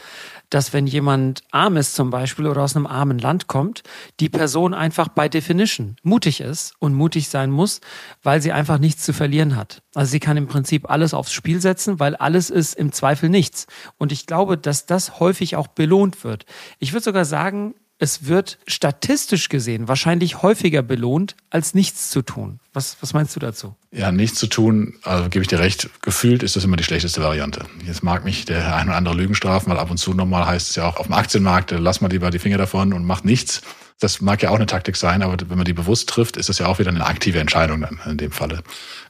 dass 0.49 0.73
wenn 0.73 0.87
jemand 0.87 1.43
arm 1.51 1.77
ist 1.77 1.95
zum 1.95 2.09
Beispiel 2.09 2.47
oder 2.47 2.63
aus 2.63 2.75
einem 2.75 2.87
armen 2.87 3.19
Land 3.19 3.47
kommt, 3.47 3.83
die 4.19 4.29
Person 4.29 4.73
einfach 4.73 5.09
by 5.09 5.29
definition 5.29 5.95
mutig 6.03 6.41
ist 6.41 6.73
und 6.79 6.93
mutig 6.93 7.29
sein 7.29 7.51
muss, 7.51 7.81
weil 8.23 8.41
sie 8.41 8.51
einfach 8.51 8.79
nichts 8.79 9.03
zu 9.03 9.13
verlieren 9.13 9.55
hat. 9.55 9.81
Also 9.95 10.11
sie 10.11 10.19
kann 10.19 10.37
im 10.37 10.47
Prinzip 10.47 10.89
alles 10.89 11.13
aufs 11.13 11.33
Spiel 11.33 11.61
setzen, 11.61 11.99
weil 11.99 12.15
alles 12.15 12.49
ist 12.49 12.75
im 12.75 12.91
Zweifel 12.91 13.29
nichts. 13.29 13.67
Und 13.97 14.11
ich 14.11 14.25
glaube, 14.25 14.57
dass 14.57 14.85
das 14.85 15.19
häufig 15.19 15.55
auch 15.55 15.67
belohnt 15.67 16.23
wird. 16.23 16.45
Ich 16.79 16.93
würde 16.93 17.03
sogar 17.03 17.25
sagen, 17.25 17.75
es 18.01 18.27
wird 18.27 18.57
statistisch 18.65 19.49
gesehen 19.49 19.89
wahrscheinlich 19.89 20.41
häufiger 20.41 20.81
belohnt, 20.81 21.35
als 21.49 21.73
nichts 21.73 22.09
zu 22.09 22.21
tun. 22.21 22.61
Was, 22.71 22.97
was 23.01 23.13
meinst 23.13 23.35
du 23.35 23.41
dazu? 23.41 23.75
Ja, 23.91 24.13
nichts 24.13 24.39
zu 24.39 24.47
tun, 24.47 24.95
also 25.03 25.29
gebe 25.29 25.43
ich 25.43 25.49
dir 25.49 25.59
recht, 25.59 25.89
gefühlt 26.01 26.41
ist 26.41 26.55
das 26.55 26.63
immer 26.63 26.77
die 26.77 26.85
schlechteste 26.85 27.21
Variante. 27.21 27.65
Jetzt 27.85 28.01
mag 28.01 28.23
mich 28.23 28.45
der 28.45 28.73
ein 28.75 28.87
oder 28.87 28.95
andere 28.95 29.15
Lügen 29.15 29.35
strafen, 29.35 29.69
weil 29.69 29.77
ab 29.77 29.91
und 29.91 29.97
zu 29.97 30.13
nochmal 30.13 30.47
heißt 30.47 30.69
es 30.69 30.75
ja 30.77 30.85
auch 30.87 30.95
auf 30.95 31.07
dem 31.07 31.13
Aktienmarkt, 31.13 31.71
lass 31.71 31.99
mal 31.99 32.09
lieber 32.09 32.31
die 32.31 32.39
Finger 32.39 32.57
davon 32.57 32.93
und 32.93 33.03
mach 33.03 33.25
nichts. 33.25 33.61
Das 33.99 34.21
mag 34.21 34.41
ja 34.41 34.49
auch 34.51 34.55
eine 34.55 34.65
Taktik 34.65 34.95
sein, 34.95 35.21
aber 35.21 35.35
wenn 35.49 35.57
man 35.57 35.65
die 35.65 35.73
bewusst 35.73 36.07
trifft, 36.07 36.37
ist 36.37 36.47
das 36.47 36.59
ja 36.59 36.67
auch 36.67 36.79
wieder 36.79 36.91
eine 36.91 37.05
aktive 37.05 37.39
Entscheidung 37.39 37.81
dann 37.81 37.99
in 38.05 38.17
dem 38.17 38.31
Falle. 38.31 38.63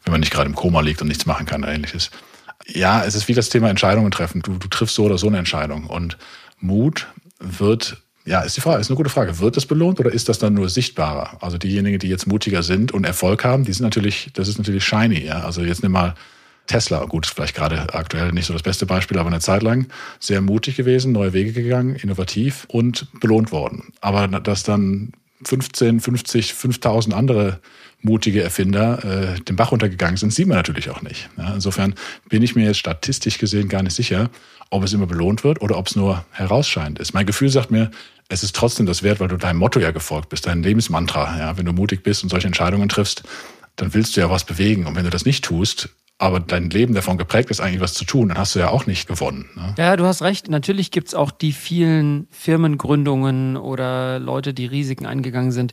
Wenn 0.03 0.11
man 0.11 0.21
nicht 0.21 0.33
gerade 0.33 0.49
im 0.49 0.55
Koma 0.55 0.81
liegt 0.81 1.03
und 1.03 1.09
nichts 1.09 1.27
machen 1.27 1.45
kann 1.45 1.63
oder 1.63 1.71
ähnliches. 1.71 2.09
Ja, 2.65 3.03
es 3.03 3.13
ist 3.13 3.27
wie 3.27 3.35
das 3.35 3.49
Thema 3.49 3.69
Entscheidungen 3.69 4.09
treffen. 4.09 4.41
Du, 4.41 4.57
du 4.57 4.67
triffst 4.67 4.95
so 4.95 5.03
oder 5.03 5.19
so 5.19 5.27
eine 5.27 5.37
Entscheidung. 5.37 5.85
Und 5.85 6.17
Mut 6.59 7.07
wird 7.39 8.01
ja, 8.29 8.41
ist 8.41 8.55
die 8.55 8.61
Frage, 8.61 8.79
ist 8.79 8.91
eine 8.91 8.95
gute 8.97 9.09
Frage. 9.09 9.39
Wird 9.39 9.57
es 9.57 9.65
belohnt 9.65 9.99
oder 9.99 10.11
ist 10.11 10.29
das 10.29 10.37
dann 10.37 10.53
nur 10.53 10.69
sichtbarer? 10.69 11.37
Also 11.41 11.57
diejenigen, 11.57 11.97
die 11.97 12.09
jetzt 12.09 12.27
mutiger 12.27 12.61
sind 12.61 12.91
und 12.91 13.03
Erfolg 13.03 13.43
haben, 13.43 13.63
die 13.63 13.73
sind 13.73 13.83
natürlich, 13.83 14.29
das 14.33 14.47
ist 14.47 14.59
natürlich 14.59 14.83
shiny, 14.83 15.25
ja. 15.25 15.41
Also 15.41 15.63
jetzt 15.63 15.81
nimm 15.81 15.93
mal 15.93 16.13
Tesla, 16.67 17.03
gut, 17.05 17.25
vielleicht 17.25 17.55
gerade 17.55 17.91
aktuell 17.95 18.31
nicht 18.31 18.45
so 18.45 18.53
das 18.53 18.61
beste 18.61 18.85
Beispiel, 18.85 19.17
aber 19.17 19.31
eine 19.31 19.39
Zeit 19.39 19.63
lang 19.63 19.87
sehr 20.19 20.41
mutig 20.41 20.75
gewesen, 20.75 21.11
neue 21.11 21.33
Wege 21.33 21.53
gegangen, 21.53 21.95
innovativ 21.95 22.65
und 22.67 23.07
belohnt 23.19 23.51
worden. 23.51 23.93
Aber 23.99 24.27
dass 24.27 24.61
dann 24.61 25.11
15, 25.45 25.99
50, 25.99 26.53
5000 26.53 27.15
andere 27.15 27.59
mutige 28.03 28.43
Erfinder 28.43 29.03
äh, 29.03 29.39
den 29.39 29.55
Bach 29.55 29.71
runtergegangen 29.71 30.17
sind, 30.17 30.31
sieht 30.31 30.47
man 30.47 30.57
natürlich 30.57 30.91
auch 30.91 31.01
nicht. 31.01 31.31
Ja, 31.35 31.55
insofern 31.55 31.95
bin 32.29 32.43
ich 32.43 32.55
mir 32.55 32.65
jetzt 32.65 32.77
statistisch 32.77 33.39
gesehen 33.39 33.69
gar 33.69 33.81
nicht 33.81 33.95
sicher, 33.95 34.29
ob 34.69 34.83
es 34.83 34.93
immer 34.93 35.07
belohnt 35.07 35.43
wird 35.43 35.61
oder 35.61 35.77
ob 35.77 35.87
es 35.87 35.95
nur 35.95 36.23
herausscheinend 36.29 36.99
ist. 36.99 37.15
Mein 37.15 37.25
Gefühl 37.25 37.49
sagt 37.49 37.71
mir, 37.71 37.89
es 38.29 38.43
ist 38.43 38.55
trotzdem 38.55 38.85
das 38.85 39.03
wert, 39.03 39.19
weil 39.19 39.27
du 39.27 39.37
deinem 39.37 39.57
Motto 39.57 39.79
ja 39.79 39.91
gefolgt 39.91 40.29
bist, 40.29 40.45
dein 40.45 40.63
Lebensmantra. 40.63 41.37
Ja, 41.37 41.57
wenn 41.57 41.65
du 41.65 41.73
mutig 41.73 42.03
bist 42.03 42.23
und 42.23 42.29
solche 42.29 42.47
Entscheidungen 42.47 42.87
triffst, 42.87 43.23
dann 43.75 43.93
willst 43.93 44.15
du 44.15 44.21
ja 44.21 44.29
was 44.29 44.45
bewegen. 44.45 44.85
Und 44.85 44.95
wenn 44.95 45.03
du 45.03 45.09
das 45.09 45.25
nicht 45.25 45.43
tust, 45.43 45.89
aber 46.19 46.41
dein 46.41 46.69
Leben 46.69 46.93
davon 46.93 47.17
geprägt 47.17 47.49
ist, 47.49 47.61
eigentlich 47.61 47.79
was 47.79 47.93
zu 47.93 48.03
tun, 48.03 48.27
dann 48.27 48.37
hast 48.37 48.53
du 48.53 48.59
ja 48.59 48.69
auch 48.69 48.85
nicht 48.85 49.07
gewonnen. 49.07 49.49
Ne? 49.55 49.73
Ja, 49.77 49.95
du 49.95 50.05
hast 50.05 50.21
recht. 50.21 50.49
Natürlich 50.49 50.91
gibt's 50.91 51.15
auch 51.15 51.31
die 51.31 51.53
vielen 51.53 52.27
Firmengründungen 52.29 53.55
oder 53.55 54.19
Leute, 54.19 54.53
die 54.53 54.65
Risiken 54.65 55.05
eingegangen 55.05 55.51
sind, 55.51 55.71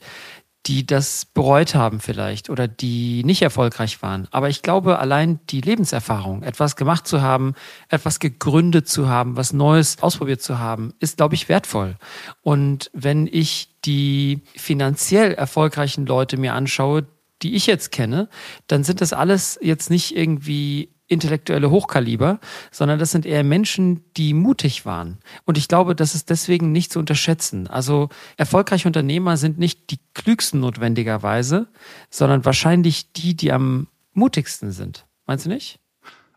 die 0.66 0.84
das 0.84 1.26
bereut 1.26 1.74
haben 1.74 2.00
vielleicht 2.00 2.50
oder 2.50 2.66
die 2.66 3.22
nicht 3.24 3.42
erfolgreich 3.42 4.02
waren. 4.02 4.26
Aber 4.32 4.48
ich 4.48 4.62
glaube, 4.62 4.98
allein 4.98 5.38
die 5.48 5.60
Lebenserfahrung, 5.60 6.42
etwas 6.42 6.74
gemacht 6.74 7.06
zu 7.06 7.22
haben, 7.22 7.54
etwas 7.88 8.18
gegründet 8.18 8.88
zu 8.88 9.08
haben, 9.08 9.36
was 9.36 9.52
Neues 9.52 10.02
ausprobiert 10.02 10.42
zu 10.42 10.58
haben, 10.58 10.92
ist, 10.98 11.18
glaube 11.18 11.36
ich, 11.36 11.48
wertvoll. 11.48 11.96
Und 12.42 12.90
wenn 12.92 13.28
ich 13.28 13.68
die 13.84 14.42
finanziell 14.56 15.34
erfolgreichen 15.34 16.04
Leute 16.04 16.36
mir 16.36 16.54
anschaue, 16.54 17.06
die 17.42 17.54
ich 17.54 17.66
jetzt 17.66 17.92
kenne, 17.92 18.28
dann 18.66 18.82
sind 18.82 19.00
das 19.00 19.12
alles 19.12 19.58
jetzt 19.62 19.90
nicht 19.90 20.16
irgendwie 20.16 20.95
intellektuelle 21.08 21.70
Hochkaliber, 21.70 22.40
sondern 22.70 22.98
das 22.98 23.12
sind 23.12 23.26
eher 23.26 23.44
Menschen, 23.44 24.04
die 24.16 24.34
mutig 24.34 24.84
waren. 24.86 25.18
Und 25.44 25.56
ich 25.56 25.68
glaube, 25.68 25.94
das 25.94 26.14
ist 26.14 26.30
deswegen 26.30 26.72
nicht 26.72 26.92
zu 26.92 26.98
unterschätzen. 26.98 27.68
Also 27.68 28.08
erfolgreiche 28.36 28.88
Unternehmer 28.88 29.36
sind 29.36 29.58
nicht 29.58 29.90
die 29.90 30.00
klügsten 30.14 30.60
notwendigerweise, 30.60 31.68
sondern 32.10 32.44
wahrscheinlich 32.44 33.12
die, 33.12 33.36
die 33.36 33.52
am 33.52 33.88
mutigsten 34.12 34.72
sind. 34.72 35.06
Meinst 35.26 35.46
du 35.46 35.50
nicht? 35.50 35.78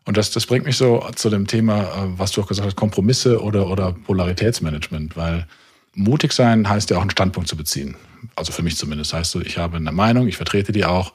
Und 0.04 0.16
das, 0.16 0.30
das 0.30 0.46
bringt 0.46 0.64
mich 0.66 0.76
so 0.76 1.06
zu 1.14 1.30
dem 1.30 1.46
Thema, 1.46 1.82
äh, 1.82 2.18
was 2.18 2.32
du 2.32 2.40
auch 2.40 2.46
gesagt 2.46 2.66
hast, 2.66 2.76
Kompromisse 2.76 3.42
oder, 3.42 3.68
oder 3.68 3.92
Polaritätsmanagement, 3.92 5.16
weil 5.16 5.46
mutig 5.94 6.32
sein 6.32 6.68
heißt 6.68 6.90
ja 6.90 6.96
auch 6.96 7.02
einen 7.02 7.10
Standpunkt 7.10 7.48
zu 7.48 7.56
beziehen. 7.56 7.96
Also 8.36 8.52
für 8.52 8.62
mich 8.62 8.76
zumindest 8.76 9.12
heißt 9.12 9.30
so, 9.30 9.40
ich 9.40 9.58
habe 9.58 9.76
eine 9.76 9.92
Meinung, 9.92 10.28
ich 10.28 10.36
vertrete 10.36 10.72
die 10.72 10.84
auch. 10.84 11.12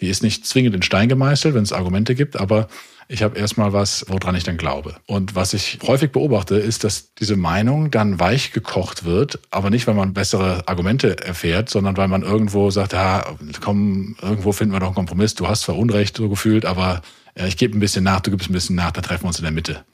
Die 0.00 0.08
ist 0.08 0.22
nicht 0.22 0.46
zwingend 0.46 0.74
in 0.74 0.82
Stein 0.82 1.08
gemeißelt, 1.08 1.54
wenn 1.54 1.62
es 1.62 1.72
Argumente 1.72 2.14
gibt, 2.14 2.38
aber 2.38 2.68
ich 3.10 3.22
habe 3.22 3.38
erstmal 3.38 3.72
was, 3.72 4.04
woran 4.08 4.34
ich 4.34 4.44
dann 4.44 4.58
glaube. 4.58 4.96
Und 5.06 5.34
was 5.34 5.54
ich 5.54 5.78
häufig 5.82 6.12
beobachte, 6.12 6.56
ist, 6.56 6.84
dass 6.84 7.14
diese 7.14 7.36
Meinung 7.36 7.90
dann 7.90 8.20
weich 8.20 8.52
gekocht 8.52 9.04
wird, 9.04 9.40
aber 9.50 9.70
nicht, 9.70 9.86
weil 9.86 9.94
man 9.94 10.12
bessere 10.12 10.68
Argumente 10.68 11.24
erfährt, 11.24 11.70
sondern 11.70 11.96
weil 11.96 12.08
man 12.08 12.22
irgendwo 12.22 12.70
sagt, 12.70 12.92
ja, 12.92 13.24
komm, 13.60 14.16
irgendwo 14.20 14.52
finden 14.52 14.74
wir 14.74 14.80
doch 14.80 14.88
einen 14.88 14.94
Kompromiss. 14.94 15.34
Du 15.34 15.48
hast 15.48 15.62
zwar 15.62 15.78
Unrecht 15.78 16.18
so 16.18 16.28
gefühlt, 16.28 16.66
aber 16.66 17.00
ja, 17.36 17.46
ich 17.46 17.56
gebe 17.56 17.76
ein 17.76 17.80
bisschen 17.80 18.04
nach, 18.04 18.20
du 18.20 18.30
gibst 18.30 18.50
ein 18.50 18.52
bisschen 18.52 18.76
nach, 18.76 18.90
da 18.92 19.00
treffen 19.00 19.24
wir 19.24 19.28
uns 19.28 19.38
in 19.38 19.44
der 19.44 19.52
Mitte. 19.52 19.84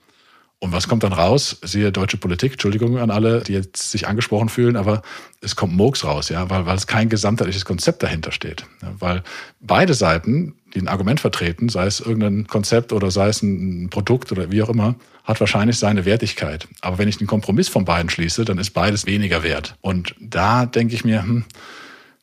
Und 0.61 0.73
was 0.73 0.89
kommt 0.89 1.03
dann 1.03 1.13
raus? 1.13 1.59
Siehe 1.63 1.93
deutsche 1.93 2.17
Politik, 2.17 2.53
Entschuldigung 2.53 2.99
an 2.99 3.11
alle, 3.11 3.43
die 3.43 3.53
jetzt 3.53 3.91
sich 3.91 4.09
angesprochen 4.09 4.49
fühlen, 4.49 4.77
aber 4.77 5.03
es 5.43 5.57
kommt 5.57 5.75
Murks 5.75 6.05
raus, 6.05 6.31
ja, 6.31 6.49
weil, 6.49 6.65
weil 6.65 6.77
es 6.77 6.87
kein 6.87 7.11
gesamtheitliches 7.11 7.67
Konzept 7.67 8.03
dahinter 8.03 8.33
steht. 8.33 8.65
Ja, 8.81 8.95
weil 8.99 9.23
beide 9.61 9.93
Seiten, 9.93 10.55
die 10.73 10.81
ein 10.81 10.89
Argument 10.89 11.21
vertreten, 11.21 11.69
sei 11.69 11.87
es 11.87 12.01
irgendein 12.01 12.47
Konzept 12.47 12.93
oder 12.93 13.11
sei 13.11 13.29
es 13.29 13.43
ein 13.43 13.91
Produkt 13.91 14.33
oder 14.33 14.51
wie 14.51 14.63
auch 14.63 14.71
immer, 14.71 14.95
hat 15.25 15.39
wahrscheinlich 15.41 15.79
seine 15.79 16.07
Wertigkeit. 16.07 16.67
Aber 16.81 16.99
wenn 16.99 17.09
ich 17.09 17.19
den 17.19 17.27
Kompromiss 17.27 17.69
von 17.69 17.85
beiden 17.85 18.09
schließe, 18.09 18.45
dann 18.45 18.59
ist 18.59 18.71
beides 18.71 19.07
weniger 19.07 19.43
wert. 19.43 19.77
Und 19.83 20.15
da 20.19 20.65
denke 20.65 20.95
ich 20.95 21.05
mir, 21.05 21.23
hm, 21.23 21.45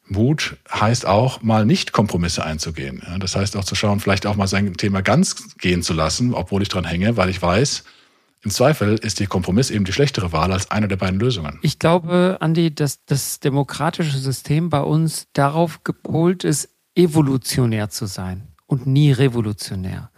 Mut 0.08 0.58
heißt 0.72 1.06
auch, 1.06 1.42
mal 1.42 1.66
nicht 1.66 1.94
Kompromisse 1.94 2.44
einzugehen. 2.44 3.02
Ja, 3.06 3.18
das 3.18 3.36
heißt 3.36 3.56
auch 3.56 3.64
zu 3.64 3.76
schauen, 3.76 4.00
vielleicht 4.00 4.26
auch 4.26 4.36
mal 4.36 4.48
sein 4.48 4.74
Thema 4.76 5.02
ganz 5.02 5.58
gehen 5.58 5.84
zu 5.84 5.94
lassen, 5.94 6.34
obwohl 6.34 6.62
ich 6.62 6.70
dran 6.70 6.84
hänge, 6.84 7.18
weil 7.18 7.30
ich 7.30 7.42
weiß, 7.42 7.84
im 8.44 8.52
Zweifel 8.52 8.96
ist 8.96 9.20
der 9.20 9.28
Kompromiss 9.28 9.70
eben 9.70 9.86
die 9.86 9.94
schlechtere 9.94 10.32
Wahl 10.32 10.52
als 10.52 10.72
eine 10.72 10.88
der 10.88 10.96
beiden 10.96 11.20
Lösungen. 11.20 11.60
Ich 11.62 11.78
glaube, 11.78 12.38
Andi, 12.40 12.74
dass 12.74 13.06
das 13.06 13.40
demokratische 13.40 14.18
System 14.18 14.70
bei 14.70 14.82
uns 14.82 15.28
darauf 15.34 15.84
gepolt 15.84 16.44
ist, 16.44 16.70
evolutionär 16.96 17.90
zu 17.90 18.06
sein. 18.08 18.51
Und 18.72 18.88
nie 18.88 19.12
revolutionär. 19.12 20.12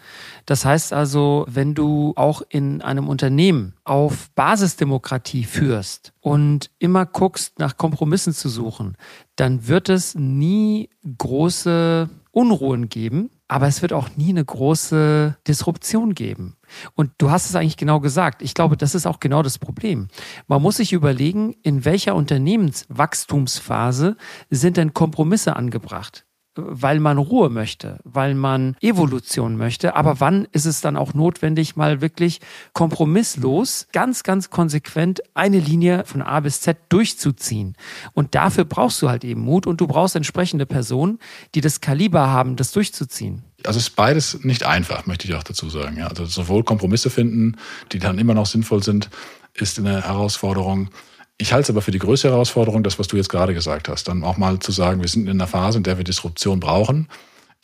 Das 0.46 0.64
heißt 0.64 0.94
also, 0.94 1.46
wenn 1.50 1.74
du 1.74 2.14
auch 2.16 2.44
in 2.50 2.84
einem 2.84 3.08
Unternehmen 3.08 3.74
auf 3.84 4.30
Basisdemokratie 4.36 5.44
führst 5.44 6.14
und 6.20 6.70
immer 6.78 7.08
guckst, 7.08 7.58
nach 7.58 7.78
Kompromissen 7.78 8.32
zu 8.32 8.50
suchen, 8.50 8.96
dann 9.38 9.68
wird 9.68 9.90
es 9.90 10.14
nie 10.14 10.92
große 11.18 12.12
Unruhen 12.30 12.90
geben, 12.90 13.32
aber 13.48 13.68
es 13.68 13.82
wird 13.82 13.92
auch 13.92 14.10
nie 14.18 14.30
eine 14.30 14.46
große 14.46 15.36
Disruption 15.48 16.14
geben. 16.14 16.58
Und 16.94 17.10
du 17.18 17.32
hast 17.32 17.50
es 17.50 17.56
eigentlich 17.56 17.78
genau 17.78 18.02
gesagt. 18.02 18.44
Ich 18.44 18.54
glaube, 18.54 18.78
das 18.78 18.94
ist 18.94 19.08
auch 19.08 19.20
genau 19.20 19.42
das 19.42 19.58
Problem. 19.58 20.10
Man 20.46 20.62
muss 20.62 20.78
sich 20.78 20.94
überlegen, 20.94 21.56
in 21.64 21.86
welcher 21.86 22.14
Unternehmenswachstumsphase 22.14 24.16
sind 24.52 24.78
denn 24.78 24.94
Kompromisse 24.94 25.56
angebracht? 25.56 26.28
Weil 26.56 27.00
man 27.00 27.18
Ruhe 27.18 27.50
möchte, 27.50 28.00
weil 28.04 28.36
man 28.36 28.78
Evolution 28.82 29.58
möchte. 29.58 29.96
Aber 29.96 30.20
wann 30.20 30.48
ist 30.52 30.66
es 30.66 30.82
dann 30.82 30.98
auch 30.98 31.14
notwendig, 31.14 31.76
mal 31.76 32.02
wirklich 32.02 32.42
kompromisslos, 32.74 33.88
ganz, 33.92 34.24
ganz 34.24 34.50
konsequent 34.50 35.22
eine 35.34 35.60
Linie 35.60 36.04
von 36.06 36.22
A 36.22 36.40
bis 36.40 36.62
Z 36.62 36.78
durchzuziehen? 36.90 37.76
Und 38.14 38.36
dafür 38.36 38.66
brauchst 38.66 39.02
du 39.02 39.10
halt 39.10 39.24
eben 39.24 39.42
Mut 39.42 39.68
und 39.68 39.82
du 39.82 39.88
brauchst 39.88 40.16
entsprechende 40.16 40.66
Personen, 40.66 41.20
die 41.56 41.62
das 41.62 41.82
Kaliber 41.82 42.28
haben, 42.28 42.56
das 42.56 42.72
durchzuziehen. 42.72 43.44
Also 43.66 43.80
ist 43.80 43.96
beides 43.96 44.44
nicht 44.44 44.64
einfach, 44.64 45.06
möchte 45.06 45.28
ich 45.28 45.36
auch 45.36 45.44
dazu 45.44 45.70
sagen. 45.70 45.98
Ja, 45.98 46.08
also 46.08 46.26
sowohl 46.26 46.64
Kompromisse 46.64 47.10
finden, 47.10 47.58
die 47.92 48.00
dann 48.00 48.20
immer 48.20 48.34
noch 48.34 48.46
sinnvoll 48.46 48.84
sind, 48.84 49.10
ist 49.54 49.80
eine 49.80 50.04
Herausforderung. 50.04 50.90
Ich 51.38 51.52
halte 51.52 51.64
es 51.64 51.70
aber 51.70 51.82
für 51.82 51.92
die 51.92 52.00
größte 52.00 52.30
Herausforderung, 52.30 52.84
das, 52.84 53.00
was 53.00 53.08
du 53.08 53.18
jetzt 53.18 53.30
gerade 53.30 53.54
gesagt 53.54 53.90
hast, 53.90 54.08
dann 54.08 54.24
auch 54.24 54.38
mal 54.38 54.60
zu 54.60 54.72
sagen, 54.72 55.02
wir 55.02 55.08
sind 55.08 55.24
in 55.24 55.32
einer 55.32 55.48
Phase, 55.48 55.78
in 55.78 55.84
der 55.84 55.98
wir 55.98 56.04
Disruption 56.04 56.60
brauchen, 56.60 57.08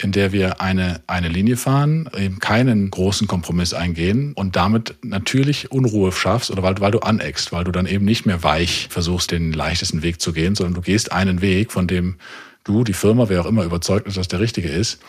in 0.02 0.12
der 0.12 0.32
wir 0.32 0.60
eine, 0.60 1.02
eine 1.06 1.28
Linie 1.28 1.56
fahren, 1.56 2.10
eben 2.16 2.40
keinen 2.40 2.90
großen 2.90 3.26
Kompromiss 3.26 3.72
eingehen 3.72 4.32
und 4.34 4.56
damit 4.56 4.96
natürlich 5.02 5.70
Unruhe 5.70 6.10
schaffst 6.10 6.50
oder 6.50 6.62
weil, 6.62 6.80
weil 6.80 6.90
du 6.90 7.00
aneckst, 7.00 7.52
weil 7.52 7.64
du 7.64 7.70
dann 7.70 7.86
eben 7.86 8.04
nicht 8.04 8.26
mehr 8.26 8.42
weich 8.42 8.88
versuchst, 8.90 9.30
den 9.30 9.52
leichtesten 9.52 10.02
Weg 10.02 10.20
zu 10.20 10.32
gehen, 10.32 10.54
sondern 10.54 10.74
du 10.74 10.80
gehst 10.80 11.12
einen 11.12 11.40
Weg, 11.40 11.70
von 11.70 11.86
dem 11.86 12.16
du, 12.64 12.82
die 12.84 12.92
Firma, 12.92 13.28
wer 13.28 13.42
auch 13.42 13.46
immer 13.46 13.64
überzeugt 13.64 14.06
ist, 14.06 14.16
dass 14.16 14.28
der 14.28 14.40
richtige 14.40 14.68
ist. 14.68 15.00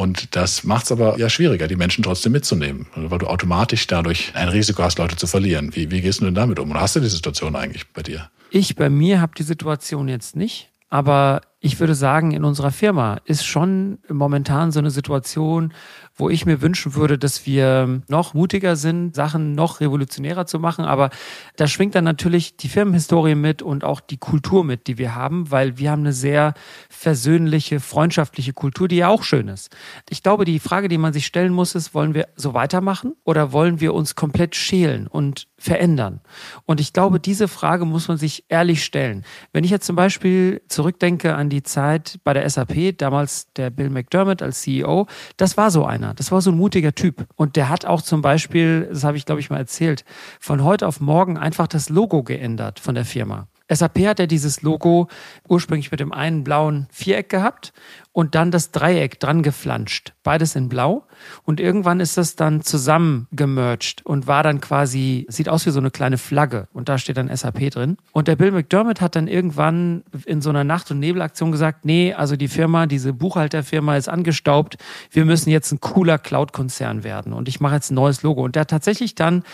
Und 0.00 0.34
das 0.34 0.64
macht 0.64 0.84
es 0.84 0.92
aber 0.92 1.18
ja 1.18 1.28
schwieriger, 1.28 1.68
die 1.68 1.76
Menschen 1.76 2.02
trotzdem 2.02 2.32
mitzunehmen, 2.32 2.86
weil 2.96 3.18
du 3.18 3.26
automatisch 3.26 3.86
dadurch 3.86 4.32
ein 4.34 4.48
Risiko 4.48 4.82
hast, 4.82 4.98
Leute 4.98 5.16
zu 5.16 5.26
verlieren. 5.26 5.76
Wie, 5.76 5.90
wie 5.90 6.00
gehst 6.00 6.22
du 6.22 6.24
denn 6.24 6.34
damit 6.34 6.58
um? 6.58 6.70
Oder 6.70 6.80
hast 6.80 6.96
du 6.96 7.00
die 7.00 7.08
Situation 7.08 7.54
eigentlich 7.54 7.86
bei 7.92 8.02
dir? 8.02 8.30
Ich 8.50 8.76
bei 8.76 8.88
mir 8.88 9.20
habe 9.20 9.32
die 9.36 9.42
Situation 9.42 10.08
jetzt 10.08 10.36
nicht, 10.36 10.70
aber 10.88 11.42
ich 11.62 11.78
würde 11.78 11.94
sagen, 11.94 12.32
in 12.32 12.44
unserer 12.44 12.70
Firma 12.70 13.18
ist 13.26 13.44
schon 13.44 13.98
momentan 14.08 14.72
so 14.72 14.78
eine 14.78 14.90
Situation, 14.90 15.74
wo 16.14 16.30
ich 16.30 16.46
mir 16.46 16.62
wünschen 16.62 16.94
würde, 16.94 17.18
dass 17.18 17.44
wir 17.44 18.00
noch 18.08 18.32
mutiger 18.32 18.76
sind, 18.76 19.14
Sachen 19.14 19.54
noch 19.54 19.80
revolutionärer 19.80 20.46
zu 20.46 20.58
machen. 20.58 20.86
Aber 20.86 21.10
da 21.56 21.66
schwingt 21.66 21.94
dann 21.94 22.04
natürlich 22.04 22.56
die 22.56 22.68
Firmenhistorie 22.68 23.34
mit 23.34 23.60
und 23.60 23.84
auch 23.84 24.00
die 24.00 24.16
Kultur 24.16 24.64
mit, 24.64 24.86
die 24.86 24.96
wir 24.96 25.14
haben, 25.14 25.50
weil 25.50 25.76
wir 25.76 25.90
haben 25.90 26.00
eine 26.00 26.14
sehr 26.14 26.54
versöhnliche, 26.88 27.78
freundschaftliche 27.78 28.54
Kultur, 28.54 28.88
die 28.88 28.96
ja 28.96 29.08
auch 29.08 29.22
schön 29.22 29.48
ist. 29.48 29.74
Ich 30.08 30.22
glaube, 30.22 30.46
die 30.46 30.60
Frage, 30.60 30.88
die 30.88 30.98
man 30.98 31.12
sich 31.12 31.26
stellen 31.26 31.52
muss, 31.52 31.74
ist, 31.74 31.92
wollen 31.92 32.14
wir 32.14 32.28
so 32.36 32.54
weitermachen 32.54 33.12
oder 33.24 33.52
wollen 33.52 33.80
wir 33.80 33.92
uns 33.92 34.14
komplett 34.14 34.56
schälen 34.56 35.06
und 35.06 35.46
verändern? 35.58 36.20
Und 36.64 36.80
ich 36.80 36.94
glaube, 36.94 37.20
diese 37.20 37.48
Frage 37.48 37.84
muss 37.84 38.08
man 38.08 38.16
sich 38.16 38.44
ehrlich 38.48 38.82
stellen. 38.82 39.24
Wenn 39.52 39.64
ich 39.64 39.70
jetzt 39.70 39.86
zum 39.86 39.96
Beispiel 39.96 40.62
zurückdenke 40.68 41.34
an 41.34 41.49
die 41.50 41.62
Zeit 41.62 42.18
bei 42.24 42.32
der 42.32 42.48
SAP, 42.48 42.96
damals 42.98 43.52
der 43.54 43.70
Bill 43.70 43.90
McDermott 43.90 44.42
als 44.42 44.62
CEO, 44.62 45.06
das 45.36 45.56
war 45.56 45.70
so 45.70 45.84
einer. 45.84 46.14
Das 46.14 46.32
war 46.32 46.40
so 46.40 46.50
ein 46.50 46.56
mutiger 46.56 46.94
Typ. 46.94 47.26
Und 47.36 47.56
der 47.56 47.68
hat 47.68 47.84
auch 47.84 48.02
zum 48.02 48.22
Beispiel, 48.22 48.88
das 48.90 49.04
habe 49.04 49.16
ich 49.16 49.26
glaube 49.26 49.40
ich 49.40 49.50
mal 49.50 49.58
erzählt, 49.58 50.04
von 50.38 50.64
heute 50.64 50.86
auf 50.86 51.00
morgen 51.00 51.36
einfach 51.36 51.66
das 51.66 51.88
Logo 51.88 52.22
geändert 52.22 52.80
von 52.80 52.94
der 52.94 53.04
Firma. 53.04 53.48
SAP 53.70 54.06
hat 54.06 54.18
ja 54.18 54.26
dieses 54.26 54.62
Logo 54.62 55.08
ursprünglich 55.48 55.90
mit 55.90 56.00
dem 56.00 56.12
einen 56.12 56.44
blauen 56.44 56.88
Viereck 56.90 57.28
gehabt 57.28 57.72
und 58.12 58.34
dann 58.34 58.50
das 58.50 58.72
Dreieck 58.72 59.20
dran 59.20 59.42
geflanscht. 59.42 60.12
Beides 60.24 60.56
in 60.56 60.68
blau. 60.68 61.06
Und 61.44 61.60
irgendwann 61.60 62.00
ist 62.00 62.16
das 62.16 62.34
dann 62.34 62.62
zusammengemerged 62.62 64.04
und 64.04 64.26
war 64.26 64.42
dann 64.42 64.60
quasi, 64.60 65.26
sieht 65.28 65.48
aus 65.48 65.64
wie 65.64 65.70
so 65.70 65.78
eine 65.78 65.92
kleine 65.92 66.18
Flagge. 66.18 66.66
Und 66.72 66.88
da 66.88 66.98
steht 66.98 67.16
dann 67.16 67.34
SAP 67.34 67.70
drin. 67.70 67.98
Und 68.12 68.26
der 68.26 68.36
Bill 68.36 68.50
McDermott 68.50 69.00
hat 69.00 69.14
dann 69.14 69.28
irgendwann 69.28 70.02
in 70.26 70.42
so 70.42 70.50
einer 70.50 70.64
Nacht- 70.64 70.90
und 70.90 70.98
Nebelaktion 70.98 71.52
gesagt, 71.52 71.84
nee, 71.84 72.12
also 72.12 72.34
die 72.36 72.48
Firma, 72.48 72.86
diese 72.86 73.12
Buchhalterfirma 73.12 73.96
ist 73.96 74.08
angestaubt. 74.08 74.76
Wir 75.12 75.24
müssen 75.24 75.50
jetzt 75.50 75.70
ein 75.70 75.80
cooler 75.80 76.18
Cloud-Konzern 76.18 77.04
werden. 77.04 77.32
Und 77.32 77.48
ich 77.48 77.60
mache 77.60 77.76
jetzt 77.76 77.92
ein 77.92 77.94
neues 77.94 78.22
Logo. 78.22 78.42
Und 78.42 78.56
der 78.56 78.62
hat 78.62 78.70
tatsächlich 78.70 79.14
dann 79.14 79.44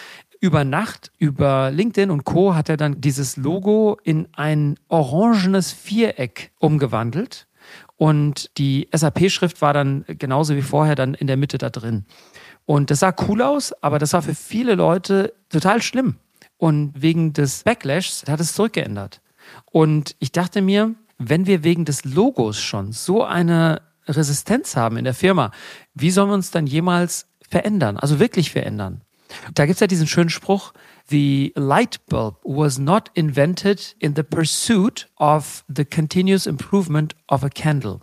über 0.46 0.64
Nacht, 0.64 1.10
über 1.18 1.72
LinkedIn 1.72 2.08
und 2.08 2.22
Co. 2.22 2.54
hat 2.54 2.68
er 2.68 2.76
dann 2.76 3.00
dieses 3.00 3.36
Logo 3.36 3.98
in 4.04 4.28
ein 4.32 4.76
orangenes 4.86 5.72
Viereck 5.72 6.52
umgewandelt. 6.60 7.48
Und 7.96 8.56
die 8.56 8.88
SAP-Schrift 8.92 9.60
war 9.60 9.74
dann 9.74 10.04
genauso 10.06 10.54
wie 10.54 10.62
vorher 10.62 10.94
dann 10.94 11.14
in 11.14 11.26
der 11.26 11.36
Mitte 11.36 11.58
da 11.58 11.68
drin. 11.68 12.04
Und 12.64 12.92
das 12.92 13.00
sah 13.00 13.12
cool 13.26 13.42
aus, 13.42 13.72
aber 13.82 13.98
das 13.98 14.12
war 14.12 14.22
für 14.22 14.36
viele 14.36 14.76
Leute 14.76 15.34
total 15.48 15.82
schlimm. 15.82 16.14
Und 16.58 16.92
wegen 16.94 17.32
des 17.32 17.64
Backlashs 17.64 18.24
hat 18.28 18.38
es 18.38 18.52
zurückgeändert. 18.52 19.20
Und 19.72 20.14
ich 20.20 20.30
dachte 20.30 20.62
mir, 20.62 20.94
wenn 21.18 21.46
wir 21.46 21.64
wegen 21.64 21.84
des 21.84 22.04
Logos 22.04 22.60
schon 22.60 22.92
so 22.92 23.24
eine 23.24 23.82
Resistenz 24.06 24.76
haben 24.76 24.96
in 24.96 25.04
der 25.04 25.14
Firma, 25.14 25.50
wie 25.94 26.12
sollen 26.12 26.30
wir 26.30 26.34
uns 26.34 26.52
dann 26.52 26.68
jemals 26.68 27.26
verändern? 27.48 27.96
Also 27.96 28.20
wirklich 28.20 28.52
verändern? 28.52 29.02
Da 29.54 29.66
gibt 29.66 29.76
es 29.76 29.80
ja 29.80 29.87
diesen 29.87 30.06
schönen 30.06 30.30
Spruch, 30.30 30.73
the 31.09 31.52
light 31.56 32.04
bulb 32.06 32.37
was 32.45 32.78
not 32.78 33.11
invented 33.14 33.97
in 33.99 34.14
the 34.14 34.23
pursuit 34.23 35.09
of 35.16 35.64
the 35.68 35.85
continuous 35.85 36.47
improvement 36.47 37.14
of 37.28 37.45
a 37.45 37.49
candle. 37.49 38.00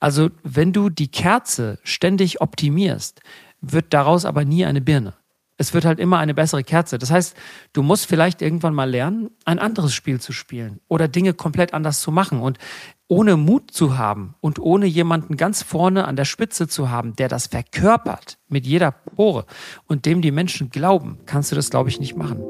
Also 0.00 0.30
wenn 0.42 0.72
du 0.72 0.90
die 0.90 1.08
Kerze 1.08 1.78
ständig 1.82 2.40
optimierst, 2.40 3.20
wird 3.60 3.92
daraus 3.92 4.24
aber 4.24 4.44
nie 4.44 4.64
eine 4.64 4.80
Birne. 4.80 5.14
Es 5.62 5.72
wird 5.72 5.84
halt 5.84 6.00
immer 6.00 6.18
eine 6.18 6.34
bessere 6.34 6.64
Kerze. 6.64 6.98
Das 6.98 7.12
heißt, 7.12 7.36
du 7.72 7.84
musst 7.84 8.06
vielleicht 8.06 8.42
irgendwann 8.42 8.74
mal 8.74 8.90
lernen, 8.90 9.30
ein 9.44 9.60
anderes 9.60 9.94
Spiel 9.94 10.20
zu 10.20 10.32
spielen 10.32 10.80
oder 10.88 11.06
Dinge 11.06 11.34
komplett 11.34 11.72
anders 11.72 12.00
zu 12.00 12.10
machen. 12.10 12.40
Und 12.40 12.58
ohne 13.06 13.36
Mut 13.36 13.70
zu 13.70 13.96
haben 13.96 14.34
und 14.40 14.58
ohne 14.58 14.86
jemanden 14.86 15.36
ganz 15.36 15.62
vorne 15.62 16.04
an 16.08 16.16
der 16.16 16.24
Spitze 16.24 16.66
zu 16.66 16.90
haben, 16.90 17.14
der 17.14 17.28
das 17.28 17.46
verkörpert 17.46 18.38
mit 18.48 18.66
jeder 18.66 18.90
Pore 18.90 19.46
und 19.86 20.04
dem 20.04 20.20
die 20.20 20.32
Menschen 20.32 20.70
glauben, 20.70 21.20
kannst 21.26 21.52
du 21.52 21.54
das, 21.54 21.70
glaube 21.70 21.90
ich, 21.90 22.00
nicht 22.00 22.16
machen. 22.16 22.42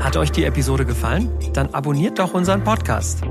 Hat 0.00 0.16
euch 0.16 0.32
die 0.32 0.42
Episode 0.42 0.84
gefallen? 0.84 1.30
Dann 1.52 1.72
abonniert 1.74 2.18
doch 2.18 2.34
unseren 2.34 2.64
Podcast. 2.64 3.22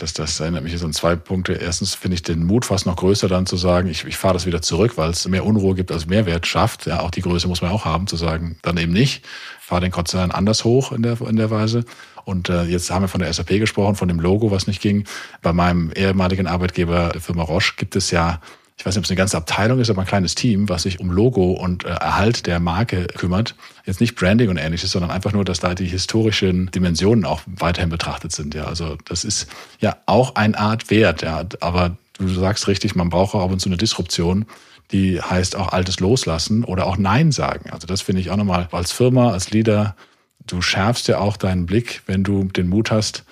Das, 0.00 0.12
das 0.12 0.40
erinnert 0.40 0.62
mich 0.62 0.72
jetzt 0.72 0.84
an 0.84 0.92
zwei 0.92 1.16
Punkte. 1.16 1.54
Erstens 1.54 1.94
finde 1.94 2.14
ich 2.14 2.22
den 2.22 2.44
Mut 2.44 2.64
fast 2.64 2.86
noch 2.86 2.96
größer, 2.96 3.28
dann 3.28 3.46
zu 3.46 3.56
sagen, 3.56 3.88
ich, 3.88 4.04
ich 4.04 4.16
fahre 4.16 4.34
das 4.34 4.46
wieder 4.46 4.62
zurück, 4.62 4.96
weil 4.96 5.10
es 5.10 5.26
mehr 5.28 5.44
Unruhe 5.44 5.74
gibt 5.74 5.92
als 5.92 6.06
Mehrwert 6.06 6.46
schafft. 6.46 6.86
Ja, 6.86 7.00
auch 7.00 7.10
die 7.10 7.22
Größe 7.22 7.48
muss 7.48 7.62
man 7.62 7.70
auch 7.70 7.84
haben, 7.84 8.06
zu 8.06 8.16
sagen, 8.16 8.56
dann 8.62 8.76
eben 8.76 8.92
nicht. 8.92 9.24
Fahre 9.60 9.82
den 9.82 9.90
Konzern 9.90 10.30
anders 10.30 10.64
hoch 10.64 10.92
in 10.92 11.02
der, 11.02 11.20
in 11.20 11.36
der 11.36 11.50
Weise. 11.50 11.84
Und 12.24 12.48
äh, 12.48 12.64
jetzt 12.64 12.90
haben 12.90 13.02
wir 13.02 13.08
von 13.08 13.20
der 13.20 13.32
SAP 13.32 13.48
gesprochen, 13.58 13.96
von 13.96 14.08
dem 14.08 14.20
Logo, 14.20 14.50
was 14.50 14.66
nicht 14.66 14.80
ging. 14.80 15.04
Bei 15.42 15.52
meinem 15.52 15.90
ehemaligen 15.94 16.46
Arbeitgeber, 16.46 17.10
der 17.10 17.20
Firma 17.20 17.42
Roche, 17.42 17.74
gibt 17.76 17.96
es 17.96 18.10
ja 18.10 18.40
ich 18.78 18.86
weiß 18.86 18.94
nicht, 18.94 18.98
ob 18.98 19.04
es 19.04 19.10
eine 19.10 19.16
ganze 19.16 19.36
Abteilung 19.36 19.80
ist, 19.80 19.90
aber 19.90 20.02
ein 20.02 20.06
kleines 20.06 20.36
Team, 20.36 20.68
was 20.68 20.84
sich 20.84 21.00
um 21.00 21.10
Logo 21.10 21.52
und 21.52 21.84
äh, 21.84 21.88
Erhalt 21.88 22.46
der 22.46 22.60
Marke 22.60 23.08
kümmert. 23.08 23.56
Jetzt 23.84 24.00
nicht 24.00 24.14
Branding 24.14 24.50
und 24.50 24.56
ähnliches, 24.56 24.92
sondern 24.92 25.10
einfach 25.10 25.32
nur, 25.32 25.44
dass 25.44 25.58
da 25.58 25.74
die 25.74 25.86
historischen 25.86 26.70
Dimensionen 26.70 27.24
auch 27.24 27.40
weiterhin 27.46 27.90
betrachtet 27.90 28.30
sind. 28.30 28.54
Ja, 28.54 28.64
also 28.64 28.96
das 29.04 29.24
ist 29.24 29.48
ja 29.80 29.96
auch 30.06 30.36
eine 30.36 30.56
Art 30.56 30.90
Wert. 30.90 31.22
Ja, 31.22 31.44
aber 31.60 31.96
du 32.18 32.28
sagst 32.28 32.68
richtig, 32.68 32.94
man 32.94 33.10
braucht 33.10 33.34
auch 33.34 33.42
ab 33.42 33.50
und 33.50 33.58
zu 33.58 33.68
eine 33.68 33.78
Disruption. 33.78 34.46
Die 34.92 35.20
heißt 35.20 35.56
auch 35.56 35.72
Altes 35.72 35.98
loslassen 35.98 36.62
oder 36.62 36.86
auch 36.86 36.96
Nein 36.96 37.32
sagen. 37.32 37.70
Also 37.70 37.88
das 37.88 38.00
finde 38.00 38.20
ich 38.20 38.30
auch 38.30 38.36
nochmal 38.36 38.68
als 38.70 38.92
Firma, 38.92 39.32
als 39.32 39.50
Leader. 39.50 39.96
Du 40.46 40.62
schärfst 40.62 41.08
ja 41.08 41.18
auch 41.18 41.36
deinen 41.36 41.66
Blick, 41.66 42.02
wenn 42.06 42.22
du 42.22 42.44
den 42.44 42.68
Mut 42.68 42.92
hast, 42.92 43.24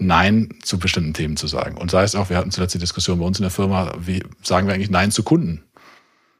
Nein 0.00 0.48
zu 0.62 0.78
bestimmten 0.78 1.14
Themen 1.14 1.36
zu 1.36 1.46
sagen. 1.46 1.76
Und 1.76 1.90
sei 1.90 2.02
es 2.02 2.14
auch, 2.14 2.30
wir 2.30 2.36
hatten 2.36 2.50
zuletzt 2.50 2.74
die 2.74 2.78
Diskussion 2.78 3.18
bei 3.18 3.24
uns 3.24 3.38
in 3.38 3.42
der 3.42 3.50
Firma, 3.50 3.92
wie 4.00 4.22
sagen 4.42 4.66
wir 4.66 4.74
eigentlich 4.74 4.90
Nein 4.90 5.10
zu 5.10 5.22
Kunden? 5.22 5.62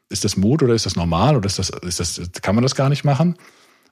Ist 0.09 0.25
das 0.25 0.35
Mut 0.35 0.61
oder 0.61 0.73
ist 0.73 0.85
das 0.85 0.95
normal 0.95 1.37
oder 1.37 1.45
ist 1.45 1.59
das, 1.59 1.69
ist 1.69 1.99
das, 1.99 2.21
kann 2.41 2.55
man 2.55 2.63
das 2.63 2.75
gar 2.75 2.89
nicht 2.89 3.05
machen? 3.05 3.35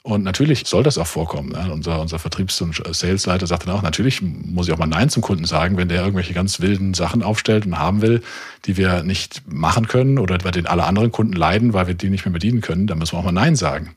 Und 0.01 0.23
natürlich 0.23 0.65
soll 0.65 0.81
das 0.83 0.97
auch 0.97 1.07
vorkommen. 1.07 1.51
Ja, 1.51 1.67
unser, 1.67 1.99
unser 1.99 2.19
Vertriebs- 2.19 2.61
und 2.61 2.81
Salesleiter 2.95 3.47
sagt 3.47 3.67
dann 3.67 3.75
auch, 3.75 3.81
natürlich 3.81 4.21
muss 4.21 4.67
ich 4.67 4.73
auch 4.73 4.77
mal 4.77 4.87
Nein 4.87 5.09
zum 5.09 5.21
Kunden 5.21 5.45
sagen, 5.45 5.75
wenn 5.75 5.89
der 5.89 6.01
irgendwelche 6.01 6.33
ganz 6.33 6.61
wilden 6.61 6.93
Sachen 6.93 7.21
aufstellt 7.21 7.65
und 7.65 7.77
haben 7.77 8.01
will, 8.01 8.23
die 8.65 8.77
wir 8.77 9.03
nicht 9.03 9.43
machen 9.45 9.87
können 9.87 10.17
oder 10.17 10.37
bei 10.37 10.51
denen 10.51 10.67
alle 10.67 10.85
anderen 10.85 11.11
Kunden 11.11 11.33
leiden, 11.33 11.73
weil 11.73 11.87
wir 11.87 11.95
die 11.95 12.09
nicht 12.09 12.25
mehr 12.25 12.33
bedienen 12.33 12.61
können, 12.61 12.87
dann 12.87 12.97
müssen 12.97 13.13
wir 13.13 13.19
auch 13.19 13.25
mal 13.25 13.33
Nein 13.33 13.57
sagen. 13.57 13.93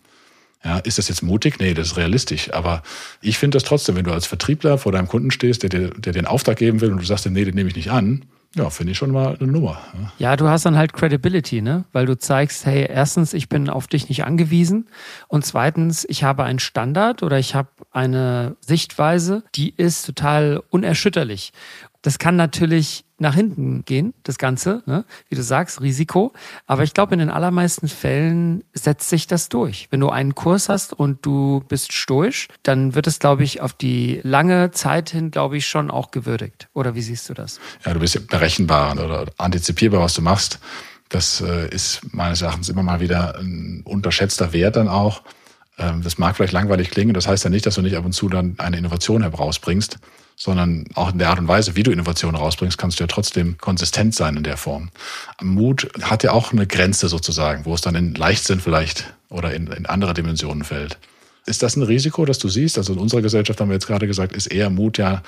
Ja, 0.65 0.79
ist 0.79 0.99
das 0.99 1.09
jetzt 1.09 1.23
mutig? 1.23 1.59
Nee, 1.59 1.75
das 1.75 1.89
ist 1.89 1.97
realistisch. 1.97 2.53
Aber 2.53 2.83
ich 3.21 3.39
finde 3.39 3.57
das 3.57 3.65
trotzdem, 3.65 3.97
wenn 3.97 4.05
du 4.05 4.13
als 4.13 4.27
Vertriebler 4.27 4.79
vor 4.79 4.93
deinem 4.93 5.09
Kunden 5.09 5.31
stehst, 5.31 5.63
der 5.63 5.71
dir, 5.71 5.91
der 5.91 6.15
einen 6.15 6.27
Auftrag 6.27 6.57
geben 6.57 6.81
will 6.81 6.93
und 6.93 7.01
du 7.01 7.05
sagst, 7.05 7.29
nee, 7.29 7.45
den 7.45 7.55
nehme 7.55 7.69
ich 7.69 7.77
nicht 7.77 7.91
an, 7.91 8.25
ja, 8.55 8.69
finde 8.69 8.93
ich 8.93 8.99
schon 8.99 9.13
mal 9.13 9.37
eine 9.41 9.51
Nummer. 9.51 9.81
Ja. 10.19 10.37
du 10.37 10.47
hast 10.47 10.67
dann 10.67 10.77
halt 10.77 10.93
Credibility, 10.93 11.63
ne? 11.63 11.85
Weil 11.93 12.05
du 12.05 12.19
zeigst, 12.19 12.67
hey, 12.67 12.87
erstens, 12.89 13.33
ich 13.33 13.49
bin 13.49 13.71
auf 13.71 13.87
dich 13.87 14.11
nicht 14.11 14.25
angewiesen 14.25 14.89
und 15.29 15.47
zweitens, 15.47 16.05
ich 16.09 16.23
habe 16.23 16.45
einen 16.45 16.59
Standard 16.59 17.23
oder 17.23 17.39
ich 17.39 17.55
habe 17.55 17.71
eine 17.93 18.57
Sichtweise, 18.61 19.43
die 19.55 19.73
ist 19.75 20.05
total 20.05 20.63
unerschütterlich. 20.69 21.53
Das 22.03 22.19
kann 22.19 22.37
natürlich 22.37 23.05
nach 23.23 23.35
hinten 23.35 23.85
gehen, 23.87 24.13
das 24.25 24.37
Ganze, 24.37 24.83
ne? 24.85 25.07
wie 25.31 25.37
du 25.37 25.43
sagst, 25.43 25.81
Risiko. 25.81 26.33
Aber 26.67 26.83
ich 26.83 26.93
glaube, 26.93 27.15
in 27.15 27.21
den 27.21 27.31
allermeisten 27.31 27.89
Fällen 27.89 28.65
setzt 28.75 29.09
sich 29.09 29.27
das 29.27 29.49
durch. 29.49 29.89
Wenn 29.91 30.01
du 30.01 30.11
einen 30.11 30.35
Kurs 30.35 30.69
hast 30.69 30.93
und 30.93 31.25
du 31.25 31.63
bist 31.69 31.93
stoisch, 31.95 32.49
dann 32.63 32.95
wird 32.95 33.07
es, 33.07 33.19
glaube 33.19 33.45
ich, 33.45 33.63
auf 33.63 33.73
die 33.73 34.21
lange 34.23 34.73
Zeit 34.73 35.09
hin, 35.09 35.31
glaube 35.31 35.57
ich, 35.57 35.67
schon 35.67 35.91
auch 35.91 36.11
gewürdigt. 36.11 36.69
Oder 36.75 36.95
wie 36.95 37.03
siehst 37.03 37.31
du 37.31 37.35
das? 37.35 37.61
Ja, 37.87 37.95
du 37.95 38.01
bist 38.01 38.27
berechenbar 38.29 38.93
oder 38.93 39.27
antizipierbar, 39.39 40.01
was 40.01 40.15
du 40.15 40.21
machst. 40.21 40.59
Das 41.09 41.41
äh, 41.41 41.69
ist 41.69 42.01
meines 42.13 42.43
Erachtens 42.43 42.69
immer 42.69 42.83
mal 42.83 43.01
wieder 43.01 43.39
ein 43.39 43.83
unterschätzter 43.85 44.53
Wert 44.53 44.77
dann 44.77 44.89
auch. 44.89 45.23
Ähm, 45.79 46.03
das 46.03 46.19
mag 46.19 46.37
vielleicht 46.37 46.53
langweilig 46.53 46.91
klingen. 46.91 47.15
Das 47.15 47.29
heißt 47.29 47.45
ja 47.45 47.51
nicht, 47.51 47.67
dass 47.67 47.77
du 47.77 47.83
nicht 47.83 47.97
ab 47.97 48.05
und 48.05 48.13
zu 48.13 48.29
dann 48.29 48.57
eine 48.59 48.79
Innovation 48.79 49.23
herausbringst 49.23 49.99
sondern 50.43 50.87
auch 50.95 51.13
in 51.13 51.19
der 51.21 51.31
Art 51.31 51.39
und 51.39 51.47
Weise, 51.47 51.77
wie 51.77 51.85
du 51.85 51.93
Innovationen 51.93 52.35
rausbringst, 52.35 52.77
kannst 52.77 52.99
du 52.99 53.05
ja 53.05 53.07
trotzdem 53.07 53.59
konsistent 53.59 54.13
sein 54.13 54.37
in 54.37 54.43
der 54.43 54.57
Form. 54.57 54.89
Mut 55.41 55.89
hat 56.03 56.25
ja 56.25 56.33
auch 56.33 56.51
eine 56.51 56.67
Grenze 56.67 57.09
sozusagen, 57.09 57.65
wo 57.65 57.75
es 57.75 57.81
dann 57.81 57.95
in 57.95 58.17
Leichtsinn 58.17 58.59
vielleicht 58.59 59.15
oder 59.29 59.55
in, 59.55 59.69
in 59.69 59.87
andere 59.87 60.15
Dimensionen 60.15 60.65
fällt. 60.65 60.99
Ist 61.47 61.63
das 61.63 61.77
ein 61.77 61.85
Risiko, 61.85 62.25
das 62.25 62.41
du 62.41 62.49
siehst? 62.49 62.77
Also 62.77 62.93
in 62.93 62.99
unserer 62.99 63.23
Gesellschaft 63.23 63.61
haben 63.61 63.69
wir 63.69 63.75
jetzt 63.75 63.87
gerade 63.87 64.09
gesagt, 64.09 64.35
ist 64.35 64.49
eher 64.49 64.69
Mut 64.69 64.99
ja 64.99 65.23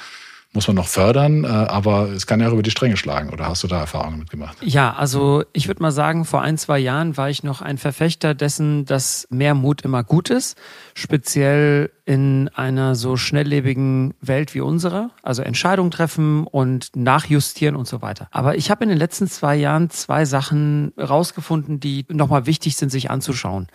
muss 0.54 0.68
man 0.68 0.76
noch 0.76 0.86
fördern, 0.86 1.44
äh, 1.44 1.48
aber 1.48 2.10
es 2.10 2.26
kann 2.26 2.40
ja 2.40 2.48
auch 2.48 2.52
über 2.52 2.62
die 2.62 2.70
Stränge 2.70 2.96
schlagen. 2.96 3.30
Oder 3.30 3.46
hast 3.46 3.64
du 3.64 3.66
da 3.66 3.80
Erfahrungen 3.80 4.20
mitgemacht? 4.20 4.56
Ja, 4.62 4.94
also 4.94 5.44
ich 5.52 5.66
würde 5.66 5.82
mal 5.82 5.90
sagen, 5.90 6.24
vor 6.24 6.42
ein, 6.42 6.56
zwei 6.56 6.78
Jahren 6.78 7.16
war 7.16 7.28
ich 7.28 7.42
noch 7.42 7.60
ein 7.60 7.76
Verfechter 7.76 8.34
dessen, 8.34 8.84
dass 8.84 9.26
mehr 9.30 9.54
Mut 9.54 9.82
immer 9.82 10.04
gut 10.04 10.30
ist, 10.30 10.56
speziell 10.94 11.90
in 12.04 12.48
einer 12.54 12.94
so 12.94 13.16
schnelllebigen 13.16 14.14
Welt 14.20 14.54
wie 14.54 14.60
unserer, 14.60 15.10
also 15.22 15.42
Entscheidungen 15.42 15.90
treffen 15.90 16.46
und 16.46 16.94
nachjustieren 16.94 17.74
und 17.74 17.88
so 17.88 18.00
weiter. 18.00 18.28
Aber 18.30 18.56
ich 18.56 18.70
habe 18.70 18.84
in 18.84 18.90
den 18.90 18.98
letzten 18.98 19.26
zwei 19.26 19.56
Jahren 19.56 19.90
zwei 19.90 20.24
Sachen 20.24 20.92
rausgefunden, 20.98 21.80
die 21.80 22.06
nochmal 22.10 22.46
wichtig 22.46 22.76
sind, 22.76 22.90
sich 22.90 23.10
anzuschauen. 23.10 23.66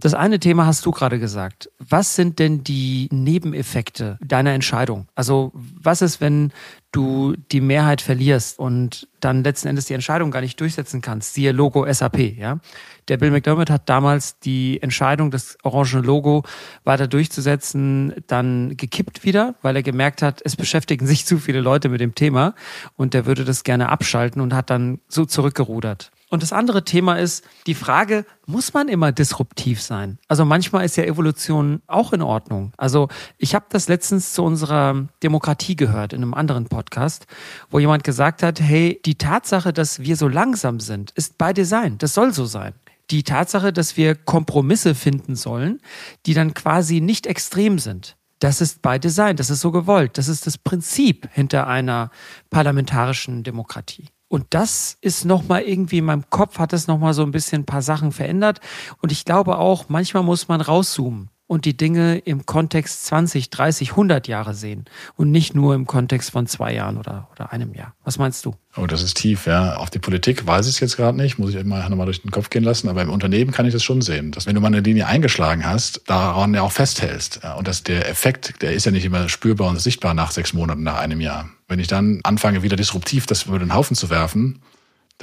Das 0.00 0.12
eine 0.12 0.40
Thema 0.40 0.66
hast 0.66 0.84
du 0.86 0.90
gerade 0.90 1.20
gesagt. 1.20 1.70
Was 1.78 2.16
sind 2.16 2.40
denn 2.40 2.64
die 2.64 3.08
Nebeneffekte 3.12 4.18
deiner 4.20 4.50
Entscheidung? 4.50 5.06
Also 5.14 5.52
was 5.54 6.02
ist, 6.02 6.20
wenn 6.20 6.52
du 6.90 7.34
die 7.52 7.60
Mehrheit 7.60 8.00
verlierst 8.00 8.58
und 8.58 9.08
dann 9.20 9.44
letzten 9.44 9.68
Endes 9.68 9.86
die 9.86 9.94
Entscheidung 9.94 10.32
gar 10.32 10.40
nicht 10.40 10.60
durchsetzen 10.60 11.00
kannst? 11.00 11.34
Siehe 11.34 11.52
Logo 11.52 11.90
SAP, 11.90 12.18
ja? 12.36 12.58
Der 13.06 13.18
Bill 13.18 13.30
McDermott 13.30 13.70
hat 13.70 13.88
damals 13.88 14.38
die 14.40 14.82
Entscheidung, 14.82 15.30
das 15.30 15.58
orange 15.62 16.00
Logo 16.00 16.42
weiter 16.82 17.06
durchzusetzen, 17.06 18.14
dann 18.26 18.76
gekippt 18.76 19.24
wieder, 19.24 19.54
weil 19.62 19.76
er 19.76 19.82
gemerkt 19.82 20.22
hat, 20.22 20.40
es 20.44 20.56
beschäftigen 20.56 21.06
sich 21.06 21.24
zu 21.24 21.38
viele 21.38 21.60
Leute 21.60 21.88
mit 21.88 22.00
dem 22.00 22.14
Thema 22.14 22.54
und 22.96 23.14
der 23.14 23.26
würde 23.26 23.44
das 23.44 23.62
gerne 23.62 23.90
abschalten 23.90 24.40
und 24.40 24.54
hat 24.54 24.70
dann 24.70 25.00
so 25.06 25.24
zurückgerudert. 25.24 26.10
Und 26.34 26.42
das 26.42 26.52
andere 26.52 26.84
Thema 26.84 27.14
ist 27.14 27.44
die 27.68 27.74
Frage, 27.74 28.26
muss 28.44 28.74
man 28.74 28.88
immer 28.88 29.12
disruptiv 29.12 29.80
sein? 29.80 30.18
Also 30.26 30.44
manchmal 30.44 30.84
ist 30.84 30.96
ja 30.96 31.04
Evolution 31.04 31.80
auch 31.86 32.12
in 32.12 32.22
Ordnung. 32.22 32.72
Also 32.76 33.08
ich 33.38 33.54
habe 33.54 33.66
das 33.68 33.86
letztens 33.86 34.32
zu 34.32 34.42
unserer 34.42 35.06
Demokratie 35.22 35.76
gehört 35.76 36.12
in 36.12 36.22
einem 36.22 36.34
anderen 36.34 36.66
Podcast, 36.66 37.28
wo 37.70 37.78
jemand 37.78 38.02
gesagt 38.02 38.42
hat, 38.42 38.60
hey, 38.60 39.00
die 39.04 39.14
Tatsache, 39.14 39.72
dass 39.72 40.00
wir 40.00 40.16
so 40.16 40.26
langsam 40.26 40.80
sind, 40.80 41.12
ist 41.12 41.38
bei 41.38 41.52
Design. 41.52 41.98
Das 41.98 42.14
soll 42.14 42.34
so 42.34 42.46
sein 42.46 42.74
die 43.10 43.22
Tatsache, 43.22 43.72
dass 43.72 43.96
wir 43.96 44.14
Kompromisse 44.14 44.94
finden 44.94 45.36
sollen, 45.36 45.80
die 46.24 46.34
dann 46.34 46.54
quasi 46.54 47.00
nicht 47.00 47.26
extrem 47.26 47.78
sind. 47.78 48.16
Das 48.38 48.60
ist 48.60 48.82
bei 48.82 48.98
Design, 48.98 49.36
das 49.36 49.50
ist 49.50 49.60
so 49.60 49.70
gewollt. 49.70 50.18
Das 50.18 50.26
ist 50.26 50.46
das 50.46 50.58
Prinzip 50.58 51.28
hinter 51.32 51.66
einer 51.66 52.10
parlamentarischen 52.50 53.42
Demokratie. 53.42 54.06
Und 54.28 54.46
das 54.50 54.96
ist 55.00 55.24
nochmal 55.24 55.62
irgendwie 55.62 55.98
in 55.98 56.06
meinem 56.06 56.28
Kopf, 56.30 56.58
hat 56.58 56.72
es 56.72 56.86
nochmal 56.86 57.14
so 57.14 57.22
ein 57.22 57.30
bisschen 57.30 57.62
ein 57.62 57.66
paar 57.66 57.82
Sachen 57.82 58.10
verändert. 58.10 58.60
Und 59.00 59.12
ich 59.12 59.24
glaube 59.24 59.58
auch, 59.58 59.88
manchmal 59.88 60.22
muss 60.22 60.48
man 60.48 60.60
rauszoomen 60.60 61.30
und 61.46 61.66
die 61.66 61.76
Dinge 61.76 62.18
im 62.18 62.46
Kontext 62.46 63.04
20, 63.06 63.50
30, 63.50 63.90
100 63.90 64.28
Jahre 64.28 64.54
sehen 64.54 64.86
und 65.16 65.30
nicht 65.30 65.54
nur 65.54 65.74
im 65.74 65.86
Kontext 65.86 66.30
von 66.30 66.46
zwei 66.46 66.72
Jahren 66.72 66.96
oder, 66.96 67.28
oder 67.32 67.52
einem 67.52 67.74
Jahr. 67.74 67.94
Was 68.02 68.18
meinst 68.18 68.44
du? 68.46 68.54
Oh, 68.76 68.86
das 68.86 69.02
ist 69.02 69.18
tief, 69.18 69.46
ja. 69.46 69.76
Auf 69.76 69.90
die 69.90 69.98
Politik 69.98 70.46
weiß 70.46 70.66
ich 70.66 70.74
es 70.74 70.80
jetzt 70.80 70.96
gerade 70.96 71.16
nicht, 71.16 71.38
muss 71.38 71.50
ich 71.50 71.56
immer 71.56 71.88
nochmal 71.88 72.06
durch 72.06 72.22
den 72.22 72.30
Kopf 72.30 72.50
gehen 72.50 72.64
lassen, 72.64 72.88
aber 72.88 73.02
im 73.02 73.10
Unternehmen 73.10 73.52
kann 73.52 73.66
ich 73.66 73.72
das 73.72 73.84
schon 73.84 74.00
sehen. 74.00 74.32
Dass 74.32 74.46
wenn 74.46 74.54
du 74.54 74.60
mal 74.60 74.68
eine 74.68 74.80
Linie 74.80 75.06
eingeschlagen 75.06 75.64
hast, 75.66 76.02
daran 76.06 76.54
ja 76.54 76.62
auch 76.62 76.72
festhältst. 76.72 77.40
Und 77.56 77.68
dass 77.68 77.82
der 77.82 78.08
Effekt, 78.08 78.62
der 78.62 78.72
ist 78.72 78.86
ja 78.86 78.90
nicht 78.90 79.04
immer 79.04 79.28
spürbar 79.28 79.68
und 79.68 79.80
sichtbar 79.80 80.14
nach 80.14 80.30
sechs 80.30 80.54
Monaten, 80.54 80.82
nach 80.82 80.98
einem 80.98 81.20
Jahr. 81.20 81.50
Wenn 81.68 81.78
ich 81.78 81.86
dann 81.86 82.20
anfange, 82.24 82.62
wieder 82.62 82.76
disruptiv 82.76 83.26
das 83.26 83.44
über 83.44 83.58
den 83.58 83.74
Haufen 83.74 83.96
zu 83.96 84.10
werfen, 84.10 84.60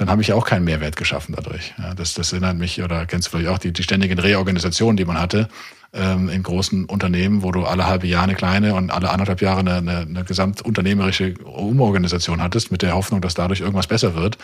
dann 0.02 0.10
habe 0.10 0.20
ich 0.20 0.32
auch 0.32 0.44
keinen 0.44 0.64
Mehrwert 0.64 0.96
geschaffen 0.96 1.32
dadurch. 1.36 1.74
Ja, 1.78 1.94
das, 1.94 2.14
das 2.14 2.32
erinnert 2.32 2.56
mich, 2.56 2.82
oder 2.82 3.06
kennst 3.06 3.28
du 3.28 3.30
vielleicht 3.30 3.50
auch 3.50 3.58
die, 3.58 3.72
die 3.72 3.84
ständigen 3.84 4.18
Reorganisationen, 4.18 4.96
die 4.96 5.04
man 5.04 5.20
hatte 5.20 5.48
ähm, 5.92 6.28
in 6.28 6.42
großen 6.42 6.86
Unternehmen, 6.86 7.44
wo 7.44 7.52
du 7.52 7.64
alle 7.64 7.86
halbe 7.86 8.08
Jahre 8.08 8.24
eine 8.24 8.34
kleine 8.34 8.74
und 8.74 8.90
alle 8.90 9.10
anderthalb 9.10 9.40
Jahre 9.40 9.60
eine, 9.60 9.74
eine, 9.76 9.98
eine 9.98 10.24
gesamtunternehmerische 10.24 11.34
Umorganisation 11.44 12.42
hattest, 12.42 12.72
mit 12.72 12.82
der 12.82 12.96
Hoffnung, 12.96 13.20
dass 13.20 13.34
dadurch 13.34 13.60
irgendwas 13.60 13.86
besser 13.86 14.16
wird. 14.16 14.38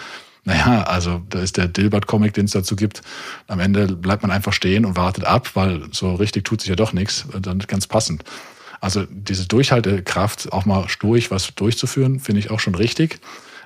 Naja, 0.44 0.84
also 0.84 1.22
da 1.28 1.40
ist 1.40 1.56
der 1.56 1.66
Dilbert-Comic, 1.66 2.34
den 2.34 2.44
es 2.44 2.52
dazu 2.52 2.76
gibt. 2.76 3.02
Am 3.48 3.58
Ende 3.58 3.88
bleibt 3.88 4.22
man 4.22 4.30
einfach 4.30 4.52
stehen 4.52 4.84
und 4.84 4.96
wartet 4.96 5.24
ab, 5.24 5.50
weil 5.54 5.88
so 5.90 6.14
richtig 6.14 6.44
tut 6.44 6.60
sich 6.60 6.70
ja 6.70 6.76
doch 6.76 6.92
nichts. 6.92 7.26
Dann 7.42 7.58
ganz 7.58 7.88
passend. 7.88 8.22
Also 8.80 9.06
diese 9.10 9.48
Durchhaltekraft, 9.48 10.52
auch 10.52 10.66
mal 10.66 10.86
durch 11.00 11.32
was 11.32 11.52
durchzuführen, 11.56 12.20
finde 12.20 12.38
ich 12.38 12.52
auch 12.52 12.60
schon 12.60 12.76
richtig. 12.76 13.18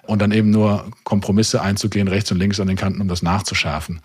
Und 0.06 0.20
dann 0.20 0.32
eben 0.32 0.50
nur 0.50 0.90
Kompromisse 1.04 1.62
einzugehen, 1.62 2.08
rechts 2.08 2.32
und 2.32 2.38
links 2.38 2.58
an 2.58 2.66
den 2.66 2.76
Kanten, 2.76 3.00
um 3.00 3.08
das 3.08 3.22
nachzuschärfen. 3.22 4.00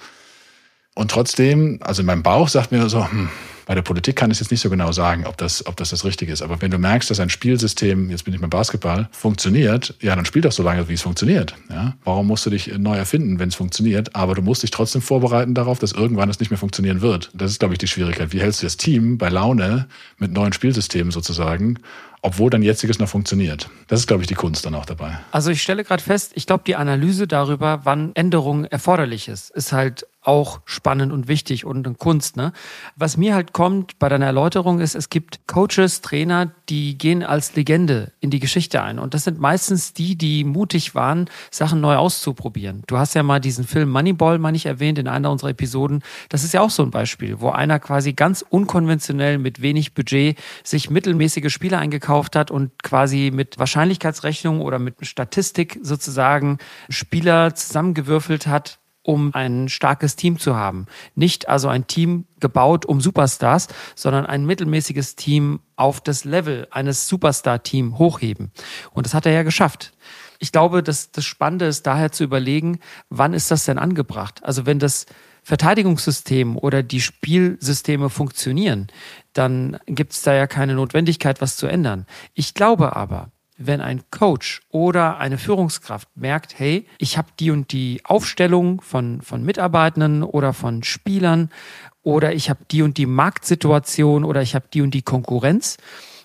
Und 0.98 1.12
trotzdem, 1.12 1.78
also 1.82 2.02
in 2.02 2.08
meinem 2.08 2.24
Bauch 2.24 2.48
sagt 2.48 2.72
mir 2.72 2.90
so, 2.90 3.10
hm, 3.10 3.30
bei 3.68 3.76
der 3.76 3.82
Politik 3.82 4.16
kann 4.16 4.32
ich 4.32 4.40
jetzt 4.40 4.50
nicht 4.50 4.62
so 4.62 4.70
genau 4.70 4.94
sagen, 4.94 5.28
ob 5.28 5.38
das, 5.38 5.68
ob 5.68 5.76
das 5.76 5.90
das 5.90 6.06
Richtige 6.06 6.32
ist. 6.32 6.42
Aber 6.42 6.62
wenn 6.62 6.72
du 6.72 6.80
merkst, 6.80 7.12
dass 7.12 7.20
ein 7.20 7.30
Spielsystem, 7.30 8.10
jetzt 8.10 8.24
bin 8.24 8.34
ich 8.34 8.40
beim 8.40 8.50
Basketball, 8.50 9.10
funktioniert, 9.12 9.94
ja, 10.02 10.16
dann 10.16 10.26
spiel 10.26 10.42
doch 10.42 10.54
so 10.54 10.64
lange, 10.64 10.88
wie 10.88 10.94
es 10.94 11.02
funktioniert. 11.02 11.54
Ja? 11.70 11.96
Warum 12.06 12.28
musst 12.28 12.46
du 12.46 12.50
dich 12.50 12.76
neu 12.78 12.96
erfinden, 12.96 13.40
wenn 13.40 13.50
es 13.50 13.56
funktioniert? 13.56 14.16
Aber 14.16 14.36
du 14.36 14.42
musst 14.42 14.64
dich 14.64 14.72
trotzdem 14.72 15.02
vorbereiten 15.02 15.54
darauf, 15.54 15.80
dass 15.80 15.92
irgendwann 15.92 16.30
es 16.30 16.40
nicht 16.40 16.50
mehr 16.50 16.58
funktionieren 16.58 17.02
wird. 17.02 17.30
Das 17.34 17.52
ist, 17.52 17.60
glaube 17.60 17.74
ich, 17.74 17.78
die 17.78 17.88
Schwierigkeit. 17.88 18.32
Wie 18.32 18.40
hältst 18.40 18.64
du 18.64 18.66
das 18.66 18.78
Team 18.78 19.18
bei 19.18 19.28
Laune 19.28 19.88
mit 20.18 20.32
neuen 20.32 20.54
Spielsystemen 20.54 21.12
sozusagen 21.12 21.78
obwohl 22.28 22.50
dein 22.50 22.62
jetziges 22.62 23.00
noch 23.00 23.08
funktioniert. 23.08 23.70
Das 23.88 24.02
ist, 24.02 24.08
glaube 24.08 24.22
ich, 24.22 24.28
die 24.28 24.36
Kunst 24.36 24.66
dann 24.66 24.76
auch 24.76 24.86
dabei. 24.86 25.18
Also 25.32 25.50
ich 25.50 25.62
stelle 25.62 25.86
gerade 25.86 26.04
fest, 26.04 26.34
ich 26.36 26.46
glaube, 26.46 26.64
die 26.68 26.76
Analyse 26.76 27.26
darüber, 27.26 27.80
wann 27.86 28.12
Änderungen 28.16 28.66
erforderlich 28.66 29.30
ist, 29.30 29.50
ist 29.52 29.72
halt 29.72 30.06
auch 30.28 30.60
spannend 30.66 31.14
und 31.14 31.28
wichtig 31.28 31.66
und 31.66 31.88
eine 31.88 31.96
Kunst. 31.96 32.36
Ne? 32.36 32.52
Was 32.96 33.18
mir 33.18 33.34
halt 33.34 33.54
kommt 33.54 33.98
bei 33.98 34.10
deiner 34.10 34.26
Erläuterung 34.26 34.80
ist, 34.80 34.94
es 34.96 35.10
gibt 35.10 35.48
Coaches, 35.48 36.02
Trainer, 36.02 36.52
die 36.70 36.98
gehen 36.98 37.24
als 37.24 37.56
Legende 37.56 38.12
in 38.20 38.30
die 38.30 38.40
Geschichte 38.40 38.84
ein. 38.84 39.00
Und 39.00 39.14
das 39.14 39.24
sind 39.24 39.40
meistens 39.40 39.94
die, 39.94 40.18
die 40.18 40.44
mutig 40.44 40.96
waren, 40.96 41.30
Sachen 41.50 41.80
neu 41.80 41.96
auszuprobieren. 41.96 42.84
Du 42.88 42.98
hast 42.98 43.14
ja 43.14 43.24
mal 43.24 43.40
diesen 43.40 43.66
Film 43.66 43.90
Moneyball, 43.90 44.38
meine 44.38 44.58
ich, 44.58 44.66
erwähnt 44.66 45.00
in 45.00 45.08
einer 45.08 45.32
unserer 45.32 45.52
Episoden. 45.52 46.04
Das 46.30 46.44
ist 46.44 46.54
ja 46.54 46.62
auch 46.62 46.72
so 46.72 46.84
ein 46.84 46.92
Beispiel, 46.92 47.40
wo 47.40 47.50
einer 47.50 47.80
quasi 47.80 48.14
ganz 48.14 48.44
unkonventionell 48.48 49.38
mit 49.38 49.62
wenig 49.62 49.94
Budget 49.94 50.38
sich 50.64 50.90
mittelmäßige 50.90 51.52
Spiele 51.52 51.78
eingekauft 51.78 52.36
hat 52.36 52.52
und 52.52 52.84
quasi 52.84 53.32
mit 53.34 53.58
Wahrscheinlichkeitsrechnung 53.58 54.62
oder 54.62 54.78
mit 54.78 55.06
Statistik 55.08 55.80
sozusagen 55.82 56.58
Spieler 56.90 57.56
zusammengewürfelt 57.56 58.48
hat, 58.48 58.80
um 59.08 59.34
ein 59.34 59.70
starkes 59.70 60.18
Team 60.18 60.38
zu 60.38 60.58
haben. 60.58 60.86
Nicht 61.16 61.48
also 61.48 61.70
ein 61.70 61.88
Team 61.88 62.26
gebaut 62.42 62.86
um 62.86 63.00
Superstars, 63.00 63.70
sondern 63.96 64.26
ein 64.26 64.46
mittelmäßiges 64.46 65.16
Team 65.16 65.62
auf 65.78 66.02
das 66.02 66.26
Level 66.26 66.68
eines 66.72 67.08
Superstar-Team 67.08 67.98
hochheben. 67.98 68.52
Und 68.92 69.06
das 69.06 69.14
hat 69.14 69.26
er 69.26 69.32
ja 69.32 69.44
geschafft. 69.44 69.94
Ich 70.40 70.52
glaube, 70.52 70.84
dass 70.84 71.12
das 71.12 71.24
Spannende 71.24 71.66
ist 71.66 71.88
daher 71.88 72.12
zu 72.12 72.26
überlegen, 72.26 72.80
wann 73.10 73.34
ist 73.34 73.50
das 73.50 73.64
denn 73.64 73.78
angebracht? 73.78 74.42
Also 74.44 74.66
wenn 74.66 74.78
das 74.78 75.06
Verteidigungssystem 75.42 76.58
oder 76.58 76.84
die 76.84 77.00
Spielsysteme 77.00 78.10
funktionieren, 78.10 78.88
dann 79.32 79.78
gibt 79.86 80.12
es 80.12 80.22
da 80.22 80.34
ja 80.34 80.48
keine 80.48 80.74
Notwendigkeit, 80.76 81.40
was 81.40 81.56
zu 81.56 81.66
ändern. 81.68 82.06
Ich 82.34 82.54
glaube 82.54 82.98
aber, 82.98 83.32
wenn 83.58 83.82
ein 83.82 84.04
Coach 84.12 84.62
oder 84.70 85.18
eine 85.18 85.38
Führungskraft 85.38 86.10
merkt, 86.16 86.58
hey, 86.60 86.86
ich 87.00 87.18
habe 87.18 87.30
die 87.40 87.52
und 87.52 87.72
die 87.72 88.02
Aufstellung 88.04 88.82
von, 88.82 89.22
von 89.22 89.44
Mitarbeitenden 89.44 90.24
oder 90.24 90.54
von 90.54 90.84
Spielern 90.84 91.50
oder 92.04 92.34
ich 92.34 92.50
habe 92.50 92.60
die 92.72 92.82
und 92.84 92.98
die 92.98 93.06
Marktsituation 93.06 94.24
oder 94.24 94.42
ich 94.42 94.56
habe 94.56 94.66
die 94.74 94.82
und 94.82 94.92
die 94.94 95.02
Konkurrenz 95.02 95.78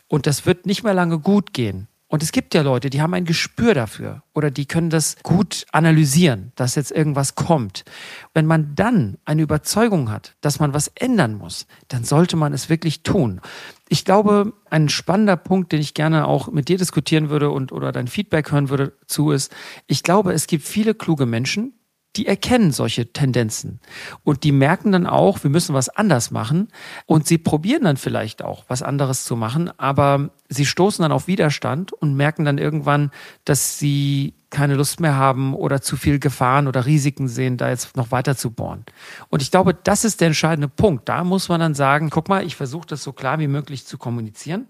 und 0.08 0.26
das 0.26 0.46
wird 0.46 0.66
nicht 0.66 0.84
mehr 0.84 0.94
lange 0.94 1.18
gut 1.18 1.52
gehen. 1.52 1.88
Und 2.12 2.22
es 2.22 2.30
gibt 2.30 2.52
ja 2.52 2.60
Leute, 2.60 2.90
die 2.90 3.00
haben 3.00 3.14
ein 3.14 3.24
Gespür 3.24 3.72
dafür 3.72 4.22
oder 4.34 4.50
die 4.50 4.66
können 4.66 4.90
das 4.90 5.16
gut 5.22 5.64
analysieren, 5.72 6.52
dass 6.56 6.74
jetzt 6.74 6.90
irgendwas 6.90 7.36
kommt. 7.36 7.86
Wenn 8.34 8.44
man 8.44 8.74
dann 8.74 9.16
eine 9.24 9.40
Überzeugung 9.40 10.10
hat, 10.10 10.36
dass 10.42 10.60
man 10.60 10.74
was 10.74 10.88
ändern 10.88 11.32
muss, 11.32 11.66
dann 11.88 12.04
sollte 12.04 12.36
man 12.36 12.52
es 12.52 12.68
wirklich 12.68 13.02
tun. 13.02 13.40
Ich 13.88 14.04
glaube, 14.04 14.52
ein 14.68 14.90
spannender 14.90 15.38
Punkt, 15.38 15.72
den 15.72 15.80
ich 15.80 15.94
gerne 15.94 16.26
auch 16.26 16.52
mit 16.52 16.68
dir 16.68 16.76
diskutieren 16.76 17.30
würde 17.30 17.48
und 17.48 17.72
oder 17.72 17.92
dein 17.92 18.08
Feedback 18.08 18.52
hören 18.52 18.68
würde 18.68 18.92
zu 19.06 19.30
ist, 19.30 19.50
ich 19.86 20.02
glaube, 20.02 20.34
es 20.34 20.46
gibt 20.46 20.64
viele 20.64 20.94
kluge 20.94 21.24
Menschen, 21.24 21.72
die 22.16 22.26
erkennen 22.26 22.72
solche 22.72 23.12
Tendenzen 23.12 23.80
und 24.22 24.44
die 24.44 24.52
merken 24.52 24.92
dann 24.92 25.06
auch, 25.06 25.42
wir 25.42 25.50
müssen 25.50 25.74
was 25.74 25.88
anders 25.88 26.30
machen 26.30 26.68
und 27.06 27.26
sie 27.26 27.38
probieren 27.38 27.84
dann 27.84 27.96
vielleicht 27.96 28.42
auch 28.42 28.64
was 28.68 28.82
anderes 28.82 29.24
zu 29.24 29.36
machen, 29.36 29.70
aber 29.78 30.30
sie 30.48 30.66
stoßen 30.66 31.02
dann 31.02 31.12
auf 31.12 31.26
Widerstand 31.26 31.92
und 31.92 32.14
merken 32.14 32.44
dann 32.44 32.58
irgendwann, 32.58 33.10
dass 33.44 33.78
sie 33.78 34.34
keine 34.50 34.74
Lust 34.74 35.00
mehr 35.00 35.16
haben 35.16 35.54
oder 35.54 35.80
zu 35.80 35.96
viel 35.96 36.18
Gefahren 36.18 36.68
oder 36.68 36.84
Risiken 36.84 37.26
sehen, 37.26 37.56
da 37.56 37.70
jetzt 37.70 37.96
noch 37.96 38.10
weiter 38.10 38.36
zu 38.36 38.50
bohren. 38.50 38.84
Und 39.30 39.40
ich 39.40 39.50
glaube, 39.50 39.74
das 39.74 40.04
ist 40.04 40.20
der 40.20 40.26
entscheidende 40.28 40.68
Punkt. 40.68 41.08
Da 41.08 41.24
muss 41.24 41.48
man 41.48 41.58
dann 41.58 41.74
sagen, 41.74 42.10
guck 42.10 42.28
mal, 42.28 42.44
ich 42.44 42.54
versuche 42.54 42.86
das 42.86 43.02
so 43.02 43.12
klar 43.12 43.38
wie 43.38 43.48
möglich 43.48 43.86
zu 43.86 43.96
kommunizieren. 43.96 44.66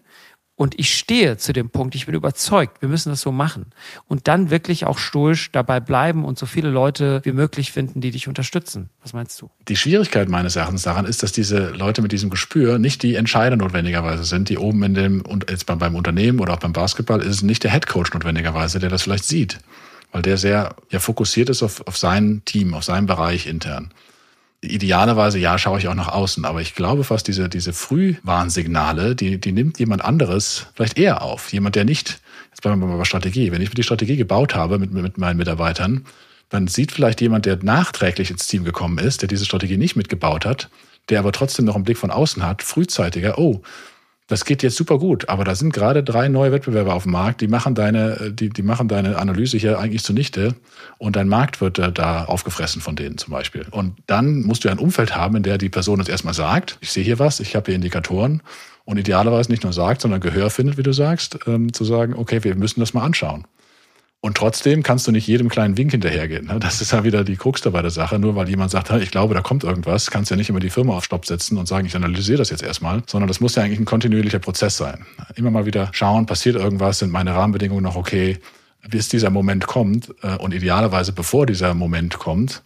Und 0.62 0.78
ich 0.78 0.96
stehe 0.96 1.38
zu 1.38 1.52
dem 1.52 1.70
Punkt, 1.70 1.96
ich 1.96 2.06
bin 2.06 2.14
überzeugt, 2.14 2.82
wir 2.82 2.88
müssen 2.88 3.08
das 3.08 3.20
so 3.20 3.32
machen. 3.32 3.72
Und 4.06 4.28
dann 4.28 4.50
wirklich 4.50 4.86
auch 4.86 4.96
stoisch 4.96 5.50
dabei 5.50 5.80
bleiben 5.80 6.24
und 6.24 6.38
so 6.38 6.46
viele 6.46 6.70
Leute 6.70 7.20
wie 7.24 7.32
möglich 7.32 7.72
finden, 7.72 8.00
die 8.00 8.12
dich 8.12 8.28
unterstützen. 8.28 8.88
Was 9.02 9.12
meinst 9.12 9.42
du? 9.42 9.50
Die 9.66 9.74
Schwierigkeit 9.74 10.28
meines 10.28 10.54
Erachtens 10.54 10.82
daran 10.82 11.04
ist, 11.04 11.24
dass 11.24 11.32
diese 11.32 11.70
Leute 11.70 12.00
mit 12.00 12.12
diesem 12.12 12.30
Gespür 12.30 12.78
nicht 12.78 13.02
die 13.02 13.16
Entscheider 13.16 13.56
notwendigerweise 13.56 14.22
sind, 14.22 14.50
die 14.50 14.56
oben 14.56 14.84
in 14.84 14.94
dem, 14.94 15.22
und 15.22 15.50
jetzt 15.50 15.66
beim 15.66 15.96
Unternehmen 15.96 16.38
oder 16.38 16.52
auch 16.52 16.60
beim 16.60 16.72
Basketball 16.72 17.20
ist 17.20 17.42
nicht 17.42 17.64
der 17.64 17.72
Headcoach 17.72 18.14
notwendigerweise, 18.14 18.78
der 18.78 18.88
das 18.88 19.02
vielleicht 19.02 19.24
sieht. 19.24 19.58
Weil 20.12 20.22
der 20.22 20.38
sehr 20.38 20.76
ja, 20.90 21.00
fokussiert 21.00 21.50
ist 21.50 21.64
auf, 21.64 21.84
auf 21.88 21.96
sein 21.96 22.42
Team, 22.44 22.74
auf 22.74 22.84
seinen 22.84 23.08
Bereich 23.08 23.48
intern 23.48 23.90
idealerweise, 24.62 25.38
ja, 25.38 25.58
schaue 25.58 25.78
ich 25.78 25.88
auch 25.88 25.94
nach 25.94 26.08
außen. 26.08 26.44
Aber 26.44 26.60
ich 26.60 26.74
glaube 26.74 27.04
fast, 27.04 27.28
diese, 27.28 27.48
diese 27.48 27.72
Frühwarnsignale, 27.72 29.14
die, 29.14 29.38
die 29.38 29.52
nimmt 29.52 29.78
jemand 29.78 30.04
anderes 30.04 30.66
vielleicht 30.74 30.98
eher 30.98 31.22
auf. 31.22 31.52
Jemand, 31.52 31.74
der 31.76 31.84
nicht, 31.84 32.20
jetzt 32.50 32.62
bleiben 32.62 32.80
wir 32.80 32.86
mal 32.86 32.96
bei 32.96 33.04
Strategie. 33.04 33.52
Wenn 33.52 33.60
ich 33.60 33.70
die 33.70 33.82
Strategie 33.82 34.16
gebaut 34.16 34.54
habe 34.54 34.78
mit, 34.78 34.92
mit 34.92 35.18
meinen 35.18 35.36
Mitarbeitern, 35.36 36.06
dann 36.48 36.68
sieht 36.68 36.92
vielleicht 36.92 37.20
jemand, 37.20 37.44
der 37.44 37.58
nachträglich 37.62 38.30
ins 38.30 38.46
Team 38.46 38.64
gekommen 38.64 38.98
ist, 38.98 39.22
der 39.22 39.28
diese 39.28 39.44
Strategie 39.44 39.78
nicht 39.78 39.96
mitgebaut 39.96 40.46
hat, 40.46 40.68
der 41.08 41.18
aber 41.18 41.32
trotzdem 41.32 41.64
noch 41.64 41.74
einen 41.74 41.84
Blick 41.84 41.98
von 41.98 42.10
außen 42.10 42.44
hat, 42.44 42.62
frühzeitiger, 42.62 43.38
oh, 43.38 43.62
das 44.32 44.46
geht 44.46 44.62
jetzt 44.62 44.76
super 44.76 44.98
gut, 44.98 45.28
aber 45.28 45.44
da 45.44 45.54
sind 45.54 45.74
gerade 45.74 46.02
drei 46.02 46.28
neue 46.28 46.52
Wettbewerber 46.52 46.94
auf 46.94 47.02
dem 47.02 47.12
Markt, 47.12 47.42
die 47.42 47.48
machen 47.48 47.74
deine, 47.74 48.32
die, 48.32 48.48
die 48.48 48.62
machen 48.62 48.88
deine 48.88 49.18
Analyse 49.18 49.58
hier 49.58 49.78
eigentlich 49.78 50.02
zunichte 50.02 50.54
und 50.96 51.16
dein 51.16 51.28
Markt 51.28 51.60
wird 51.60 51.78
da 51.78 52.24
aufgefressen 52.24 52.80
von 52.80 52.96
denen 52.96 53.18
zum 53.18 53.30
Beispiel. 53.30 53.66
Und 53.70 53.96
dann 54.06 54.40
musst 54.44 54.64
du 54.64 54.70
ein 54.70 54.78
Umfeld 54.78 55.14
haben, 55.14 55.36
in 55.36 55.42
der 55.42 55.58
die 55.58 55.68
Person 55.68 55.98
uns 55.98 56.08
erstmal 56.08 56.32
sagt, 56.32 56.78
ich 56.80 56.90
sehe 56.92 57.04
hier 57.04 57.18
was, 57.18 57.40
ich 57.40 57.54
habe 57.54 57.66
hier 57.66 57.74
Indikatoren 57.74 58.42
und 58.86 58.96
idealerweise 58.96 59.50
nicht 59.50 59.64
nur 59.64 59.74
sagt, 59.74 60.00
sondern 60.00 60.20
Gehör 60.20 60.48
findet, 60.48 60.78
wie 60.78 60.82
du 60.82 60.94
sagst, 60.94 61.38
ähm, 61.46 61.74
zu 61.74 61.84
sagen, 61.84 62.14
okay, 62.14 62.42
wir 62.42 62.54
müssen 62.54 62.80
das 62.80 62.94
mal 62.94 63.04
anschauen. 63.04 63.46
Und 64.24 64.36
trotzdem 64.36 64.84
kannst 64.84 65.08
du 65.08 65.10
nicht 65.10 65.26
jedem 65.26 65.48
kleinen 65.48 65.76
Wink 65.76 65.90
hinterhergehen. 65.90 66.46
Ne? 66.46 66.60
Das 66.60 66.80
ist 66.80 66.92
ja 66.92 67.02
wieder 67.02 67.24
die 67.24 67.34
Krux 67.34 67.60
dabei 67.60 67.82
der 67.82 67.90
Sache. 67.90 68.20
Nur 68.20 68.36
weil 68.36 68.48
jemand 68.48 68.70
sagt, 68.70 68.88
ich 69.02 69.10
glaube, 69.10 69.34
da 69.34 69.40
kommt 69.40 69.64
irgendwas, 69.64 70.12
kannst 70.12 70.30
du 70.30 70.34
ja 70.34 70.36
nicht 70.36 70.48
immer 70.48 70.60
die 70.60 70.70
Firma 70.70 70.96
auf 70.96 71.02
Stopp 71.02 71.26
setzen 71.26 71.58
und 71.58 71.66
sagen, 71.66 71.88
ich 71.88 71.96
analysiere 71.96 72.38
das 72.38 72.48
jetzt 72.50 72.62
erstmal, 72.62 73.02
sondern 73.08 73.26
das 73.26 73.40
muss 73.40 73.56
ja 73.56 73.64
eigentlich 73.64 73.80
ein 73.80 73.84
kontinuierlicher 73.84 74.38
Prozess 74.38 74.76
sein. 74.76 75.06
Immer 75.34 75.50
mal 75.50 75.66
wieder 75.66 75.90
schauen, 75.90 76.26
passiert 76.26 76.54
irgendwas, 76.54 77.00
sind 77.00 77.10
meine 77.10 77.34
Rahmenbedingungen 77.34 77.82
noch 77.82 77.96
okay, 77.96 78.38
bis 78.88 79.08
dieser 79.08 79.30
Moment 79.30 79.66
kommt 79.66 80.14
äh, 80.22 80.36
und 80.36 80.54
idealerweise 80.54 81.12
bevor 81.12 81.44
dieser 81.44 81.74
Moment 81.74 82.20
kommt, 82.20 82.62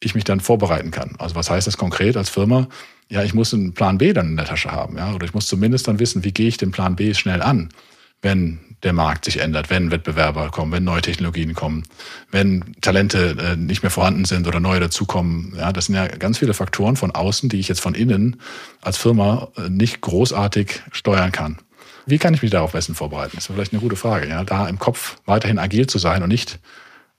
ich 0.00 0.14
mich 0.14 0.24
dann 0.24 0.40
vorbereiten 0.40 0.90
kann. 0.90 1.16
Also 1.18 1.34
was 1.34 1.50
heißt 1.50 1.66
das 1.66 1.76
konkret 1.76 2.16
als 2.16 2.30
Firma? 2.30 2.66
Ja, 3.10 3.22
ich 3.22 3.34
muss 3.34 3.52
einen 3.52 3.74
Plan 3.74 3.98
B 3.98 4.14
dann 4.14 4.28
in 4.28 4.36
der 4.36 4.46
Tasche 4.46 4.72
haben, 4.72 4.96
ja, 4.96 5.12
oder 5.12 5.26
ich 5.26 5.34
muss 5.34 5.48
zumindest 5.48 5.86
dann 5.86 5.98
wissen, 5.98 6.24
wie 6.24 6.32
gehe 6.32 6.48
ich 6.48 6.56
den 6.56 6.70
Plan 6.70 6.96
B 6.96 7.12
schnell 7.12 7.42
an, 7.42 7.68
wenn 8.24 8.58
der 8.82 8.92
Markt 8.92 9.24
sich 9.24 9.40
ändert, 9.40 9.70
wenn 9.70 9.90
Wettbewerber 9.90 10.50
kommen, 10.50 10.72
wenn 10.72 10.84
neue 10.84 11.00
Technologien 11.00 11.54
kommen, 11.54 11.84
wenn 12.30 12.74
Talente 12.80 13.36
äh, 13.38 13.56
nicht 13.56 13.82
mehr 13.82 13.90
vorhanden 13.90 14.24
sind 14.24 14.46
oder 14.46 14.60
neue 14.60 14.80
dazukommen. 14.80 15.54
Ja, 15.56 15.72
das 15.72 15.86
sind 15.86 15.94
ja 15.94 16.06
ganz 16.06 16.38
viele 16.38 16.54
Faktoren 16.54 16.96
von 16.96 17.10
außen, 17.10 17.48
die 17.48 17.58
ich 17.58 17.68
jetzt 17.68 17.80
von 17.80 17.94
innen 17.94 18.40
als 18.82 18.98
Firma 18.98 19.48
äh, 19.56 19.70
nicht 19.70 20.02
großartig 20.02 20.82
steuern 20.92 21.32
kann. 21.32 21.58
Wie 22.06 22.18
kann 22.18 22.34
ich 22.34 22.42
mich 22.42 22.50
darauf 22.50 22.72
besten 22.72 22.94
vorbereiten? 22.94 23.32
Das 23.36 23.48
ist 23.48 23.54
vielleicht 23.54 23.72
eine 23.72 23.80
gute 23.80 23.96
Frage. 23.96 24.28
Ja, 24.28 24.44
da 24.44 24.68
im 24.68 24.78
Kopf 24.78 25.16
weiterhin 25.24 25.58
agil 25.58 25.86
zu 25.86 25.98
sein 25.98 26.22
und 26.22 26.28
nicht 26.28 26.58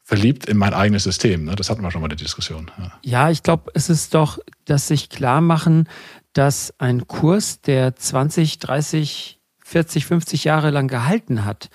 verliebt 0.04 0.46
in 0.46 0.58
mein 0.58 0.76
eigenes 0.76 1.04
System. 1.04 1.46
Ne? 1.46 1.56
Das 1.56 1.72
hatten 1.72 1.82
wir 1.82 1.90
schon 1.90 2.02
mal 2.02 2.10
die 2.10 2.16
Diskussion. 2.16 2.70
Ja, 2.78 2.92
ja 3.02 3.30
ich 3.32 3.42
glaube, 3.42 3.72
es 3.74 3.90
ist 3.90 4.14
doch, 4.14 4.38
dass 4.66 4.88
sich 4.88 5.10
klar 5.10 5.42
machen, 5.42 5.90
dass 6.34 6.76
ein 6.78 7.08
Kurs, 7.08 7.62
der 7.62 7.96
20, 7.96 8.60
30 8.60 9.35
40, 9.66 10.06
50 10.06 10.44
Jahre 10.44 10.70
lang 10.70 10.88
gehalten 10.88 11.44
hat, 11.44 11.70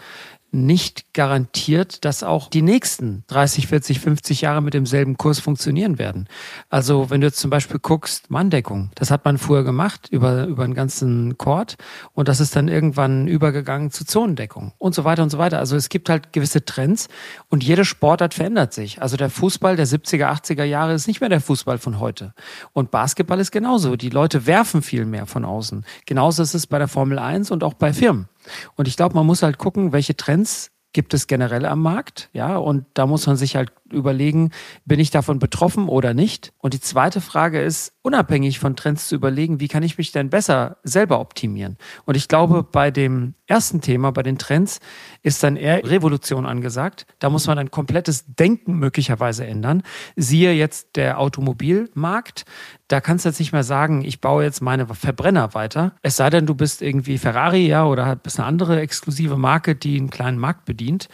nicht 0.53 1.15
garantiert, 1.15 2.05
dass 2.05 2.23
auch 2.23 2.49
die 2.49 2.63
nächsten 2.63 3.25
30, 3.29 3.67
40, 3.69 4.01
50 4.01 4.41
Jahre 4.41 4.63
mit 4.63 4.75
demselben 4.75 5.17
Kurs 5.17 5.41
funktionieren 5.41 5.99
werden. 5.99 6.29
Also 6.69 7.11
wenn 7.11 7.21
du 7.21 7.29
jetzt 7.29 7.39
zum 7.39 7.51
Beispiel 7.51 7.79
guckst, 7.79 8.31
Manndeckung, 8.31 8.91
das 8.95 9.11
hat 9.11 9.25
man 9.25 9.39
früher 9.39 9.65
gemacht 9.65 10.09
über, 10.11 10.47
über 10.47 10.65
einen 10.65 10.75
ganzen 10.75 11.39
Chord 11.39 11.77
und 12.13 12.29
das 12.29 12.41
ist 12.41 12.57
dann 12.57 12.69
irgendwann 12.69 13.29
übergegangen 13.29 13.91
zu 13.91 14.05
Zonendeckung 14.05 14.73
und 14.79 14.95
so 14.95 15.05
weiter 15.05 15.23
und 15.23 15.31
so 15.31 15.39
weiter. 15.39 15.59
Also 15.59 15.77
es 15.77 15.89
gibt 15.89 16.09
halt 16.09 16.33
gewisse 16.33 16.65
Trends 16.65 17.09
und 17.49 17.63
jede 17.63 17.85
Sportart 17.85 18.35
verändert 18.35 18.73
sich. 18.73 19.01
Also 19.03 19.17
der 19.17 19.31
Fußball 19.31 19.77
der 19.77 19.87
70er, 19.87 20.31
80er 20.31 20.65
Jahre 20.65 20.95
ist 20.95 21.07
nicht 21.07 21.21
mehr 21.21 21.31
der 21.31 21.41
Fußball 21.41 21.79
von 21.79 22.01
heute. 22.01 22.35
Und 22.73 22.91
Basketball 22.91 23.41
ist 23.41 23.53
genauso. 23.53 23.97
Die 23.97 24.11
Leute 24.11 24.47
werfen 24.47 24.83
viel 24.83 25.05
mehr 25.05 25.27
von 25.27 25.45
außen. 25.45 25.85
Genauso 26.07 26.43
ist 26.43 26.55
es 26.55 26.67
bei 26.67 26.79
der 26.79 26.89
Formel 26.89 27.19
1 27.19 27.51
und 27.51 27.65
auch 27.65 27.75
bei 27.75 27.93
Firmen. 27.93 28.29
Und 28.77 28.89
ich 28.89 28.97
glaube, 28.97 29.15
man 29.15 29.27
muss 29.27 29.43
halt 29.43 29.59
gucken, 29.59 29.93
welche 29.93 30.17
Trends 30.17 30.71
gibt 30.93 31.15
es 31.15 31.27
generell 31.27 31.67
am 31.67 31.83
Markt, 31.83 32.29
ja, 32.33 32.57
und 32.57 32.85
da 32.95 33.07
muss 33.07 33.27
man 33.27 33.37
sich 33.37 33.55
halt 33.55 33.73
überlegen, 33.91 34.51
bin 34.85 34.99
ich 34.99 35.11
davon 35.11 35.39
betroffen 35.39 35.89
oder 35.89 36.15
nicht? 36.15 36.53
Und 36.59 36.75
die 36.75 36.81
zweite 36.81 37.21
Frage 37.21 37.63
ist, 37.63 37.93
unabhängig 38.03 38.59
von 38.59 38.77
Trends 38.77 39.09
zu 39.09 39.15
überlegen, 39.15 39.61
wie 39.61 39.69
kann 39.69 39.83
ich 39.83 39.99
mich 39.99 40.13
denn 40.13 40.31
besser 40.31 40.79
selber 40.83 41.21
optimieren? 41.21 41.77
Und 42.07 42.17
ich 42.17 42.29
glaube, 42.29 42.63
bei 42.63 42.91
dem 42.91 43.35
ersten 43.47 43.81
Thema, 43.81 44.11
bei 44.11 44.23
den 44.23 44.39
Trends, 44.39 44.81
ist 45.23 45.43
dann 45.43 45.57
eher 45.57 45.85
Revolution 45.85 46.47
angesagt. 46.47 47.07
Da 47.19 47.29
muss 47.29 47.47
man 47.47 47.59
ein 47.59 47.71
komplettes 47.71 48.25
Denken 48.27 48.75
möglicherweise 48.79 49.47
ändern. 49.47 49.83
Siehe 50.17 50.53
jetzt 50.53 50.97
der 50.97 51.19
Automobilmarkt. 51.19 52.45
Da 52.89 53.01
kannst 53.01 53.25
du 53.25 53.29
jetzt 53.29 53.39
nicht 53.39 53.53
mehr 53.53 53.65
sagen, 53.65 54.03
ich 54.03 54.21
baue 54.21 54.45
jetzt 54.45 54.63
meine 54.63 54.87
Verbrenner 54.87 55.55
weiter. 55.55 55.95
Es 56.03 56.17
sei 56.17 56.31
denn, 56.31 56.47
du 56.47 56.55
bist 56.55 56.81
irgendwie 56.81 57.19
Ferrari, 57.19 57.67
ja, 57.67 57.85
oder 57.85 58.17
bist 58.17 58.39
eine 58.39 58.47
andere 58.47 58.81
exklusive 58.81 59.37
Marke, 59.37 59.77
die 59.77 59.99
einen 59.99 60.11
kleinen 60.11 60.39
Markt 60.39 60.65
bedient. 60.65 61.09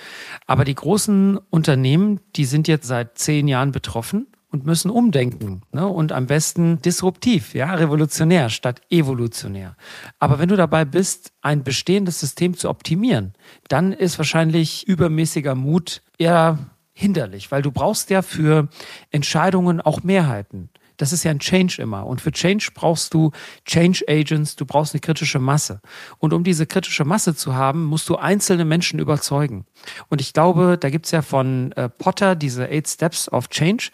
Aber 0.46 0.64
die 0.64 0.74
großen 0.74 1.38
Unternehmen, 1.50 2.20
die 2.36 2.44
sind 2.44 2.68
jetzt 2.68 2.86
seit 2.86 3.18
zehn 3.18 3.48
Jahren 3.48 3.72
betroffen 3.72 4.28
und 4.50 4.64
müssen 4.64 4.90
umdenken. 4.90 5.62
Ne? 5.72 5.86
Und 5.86 6.12
am 6.12 6.26
besten 6.26 6.80
disruptiv, 6.82 7.54
ja, 7.54 7.74
revolutionär 7.74 8.48
statt 8.48 8.80
evolutionär. 8.90 9.76
Aber 10.18 10.38
wenn 10.38 10.48
du 10.48 10.56
dabei 10.56 10.84
bist, 10.84 11.32
ein 11.42 11.64
bestehendes 11.64 12.20
System 12.20 12.56
zu 12.56 12.68
optimieren, 12.68 13.34
dann 13.68 13.92
ist 13.92 14.18
wahrscheinlich 14.18 14.86
übermäßiger 14.86 15.54
Mut 15.54 16.02
eher 16.18 16.58
hinderlich, 16.92 17.50
weil 17.50 17.62
du 17.62 17.70
brauchst 17.70 18.08
ja 18.10 18.22
für 18.22 18.68
Entscheidungen 19.10 19.80
auch 19.80 20.02
Mehrheiten. 20.02 20.70
Das 20.96 21.12
ist 21.12 21.24
ja 21.24 21.30
ein 21.30 21.38
Change 21.38 21.80
immer. 21.80 22.06
Und 22.06 22.20
für 22.20 22.32
Change 22.32 22.68
brauchst 22.74 23.14
du 23.14 23.32
Change 23.64 24.04
Agents, 24.08 24.56
du 24.56 24.66
brauchst 24.66 24.94
eine 24.94 25.00
kritische 25.00 25.38
Masse. 25.38 25.80
Und 26.18 26.32
um 26.32 26.44
diese 26.44 26.66
kritische 26.66 27.04
Masse 27.04 27.34
zu 27.34 27.54
haben, 27.54 27.84
musst 27.84 28.08
du 28.08 28.16
einzelne 28.16 28.64
Menschen 28.64 28.98
überzeugen. 28.98 29.66
Und 30.08 30.20
ich 30.20 30.32
glaube, 30.32 30.78
da 30.78 30.90
gibt's 30.90 31.10
ja 31.10 31.22
von 31.22 31.72
äh, 31.72 31.88
Potter 31.88 32.34
diese 32.34 32.68
Eight 32.68 32.88
Steps 32.88 33.30
of 33.30 33.48
Change. 33.48 33.90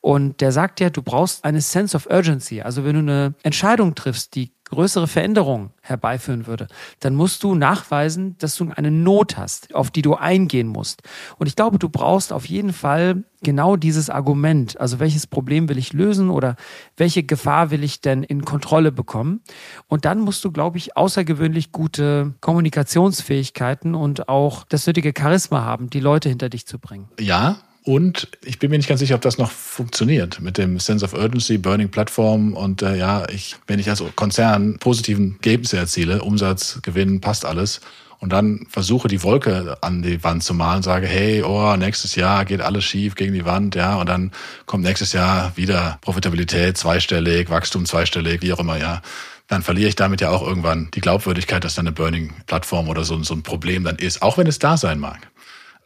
Und 0.00 0.40
der 0.40 0.52
sagt 0.52 0.80
ja, 0.80 0.90
du 0.90 1.02
brauchst 1.02 1.44
eine 1.44 1.60
Sense 1.60 1.96
of 1.96 2.06
Urgency. 2.06 2.62
Also 2.62 2.84
wenn 2.84 2.94
du 2.94 3.00
eine 3.00 3.34
Entscheidung 3.42 3.94
triffst, 3.94 4.34
die 4.34 4.55
größere 4.70 5.06
Veränderungen 5.06 5.70
herbeiführen 5.80 6.46
würde, 6.46 6.66
dann 7.00 7.14
musst 7.14 7.42
du 7.42 7.54
nachweisen, 7.54 8.36
dass 8.38 8.56
du 8.56 8.70
eine 8.74 8.90
Not 8.90 9.36
hast, 9.36 9.74
auf 9.74 9.90
die 9.90 10.02
du 10.02 10.14
eingehen 10.14 10.68
musst. 10.68 11.02
Und 11.38 11.46
ich 11.46 11.56
glaube, 11.56 11.78
du 11.78 11.88
brauchst 11.88 12.32
auf 12.32 12.46
jeden 12.46 12.72
Fall 12.72 13.24
genau 13.42 13.76
dieses 13.76 14.10
Argument. 14.10 14.80
Also 14.80 14.98
welches 14.98 15.26
Problem 15.26 15.68
will 15.68 15.78
ich 15.78 15.92
lösen 15.92 16.30
oder 16.30 16.56
welche 16.96 17.22
Gefahr 17.22 17.70
will 17.70 17.84
ich 17.84 18.00
denn 18.00 18.24
in 18.24 18.44
Kontrolle 18.44 18.90
bekommen? 18.90 19.40
Und 19.86 20.04
dann 20.04 20.20
musst 20.20 20.44
du, 20.44 20.50
glaube 20.50 20.78
ich, 20.78 20.96
außergewöhnlich 20.96 21.70
gute 21.70 22.34
Kommunikationsfähigkeiten 22.40 23.94
und 23.94 24.28
auch 24.28 24.64
das 24.64 24.86
nötige 24.86 25.12
Charisma 25.16 25.62
haben, 25.62 25.90
die 25.90 26.00
Leute 26.00 26.28
hinter 26.28 26.48
dich 26.48 26.66
zu 26.66 26.78
bringen. 26.78 27.08
Ja, 27.20 27.58
und 27.86 28.26
ich 28.44 28.58
bin 28.58 28.72
mir 28.72 28.78
nicht 28.78 28.88
ganz 28.88 28.98
sicher, 28.98 29.14
ob 29.14 29.20
das 29.20 29.38
noch 29.38 29.52
funktioniert 29.52 30.40
mit 30.40 30.58
dem 30.58 30.80
Sense 30.80 31.04
of 31.04 31.14
Urgency, 31.14 31.56
Burning 31.56 31.88
Platform. 31.88 32.54
Und 32.54 32.82
äh, 32.82 32.96
ja, 32.96 33.28
ich, 33.28 33.54
wenn 33.68 33.78
ich 33.78 33.88
als 33.88 34.02
Konzern 34.16 34.78
positiven 34.80 35.34
Ergebnisse 35.34 35.76
erziele, 35.76 36.20
Umsatz, 36.22 36.80
Gewinn, 36.82 37.20
passt 37.20 37.44
alles. 37.44 37.80
Und 38.18 38.32
dann 38.32 38.66
versuche 38.68 39.06
die 39.06 39.22
Wolke 39.22 39.78
an 39.82 40.02
die 40.02 40.24
Wand 40.24 40.42
zu 40.42 40.52
malen, 40.52 40.82
sage, 40.82 41.06
hey, 41.06 41.44
oh, 41.44 41.76
nächstes 41.76 42.16
Jahr 42.16 42.44
geht 42.44 42.60
alles 42.60 42.82
schief 42.82 43.14
gegen 43.14 43.34
die 43.34 43.44
Wand, 43.44 43.76
ja, 43.76 43.94
und 43.94 44.08
dann 44.08 44.32
kommt 44.64 44.82
nächstes 44.82 45.12
Jahr 45.12 45.52
wieder 45.56 45.98
Profitabilität 46.00 46.76
zweistellig, 46.76 47.50
Wachstum 47.50 47.86
zweistellig, 47.86 48.42
wie 48.42 48.52
auch 48.52 48.58
immer, 48.58 48.78
ja 48.78 49.00
dann 49.48 49.62
verliere 49.62 49.88
ich 49.88 49.94
damit 49.94 50.20
ja 50.20 50.30
auch 50.30 50.44
irgendwann 50.44 50.88
die 50.92 51.00
Glaubwürdigkeit, 51.00 51.62
dass 51.62 51.76
dann 51.76 51.86
eine 51.86 51.94
Burning-Plattform 51.94 52.88
oder 52.88 53.04
so, 53.04 53.22
so 53.22 53.32
ein 53.32 53.44
Problem 53.44 53.84
dann 53.84 53.94
ist, 53.94 54.20
auch 54.20 54.38
wenn 54.38 54.48
es 54.48 54.58
da 54.58 54.76
sein 54.76 54.98
mag 54.98 55.28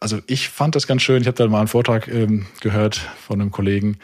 also 0.01 0.19
ich 0.25 0.49
fand 0.49 0.75
das 0.75 0.87
ganz 0.87 1.03
schön. 1.03 1.21
Ich 1.21 1.27
habe 1.27 1.37
da 1.37 1.47
mal 1.47 1.59
einen 1.59 1.67
Vortrag 1.67 2.07
ähm, 2.07 2.47
gehört 2.59 2.95
von 3.25 3.39
einem 3.39 3.51
Kollegen, 3.51 3.97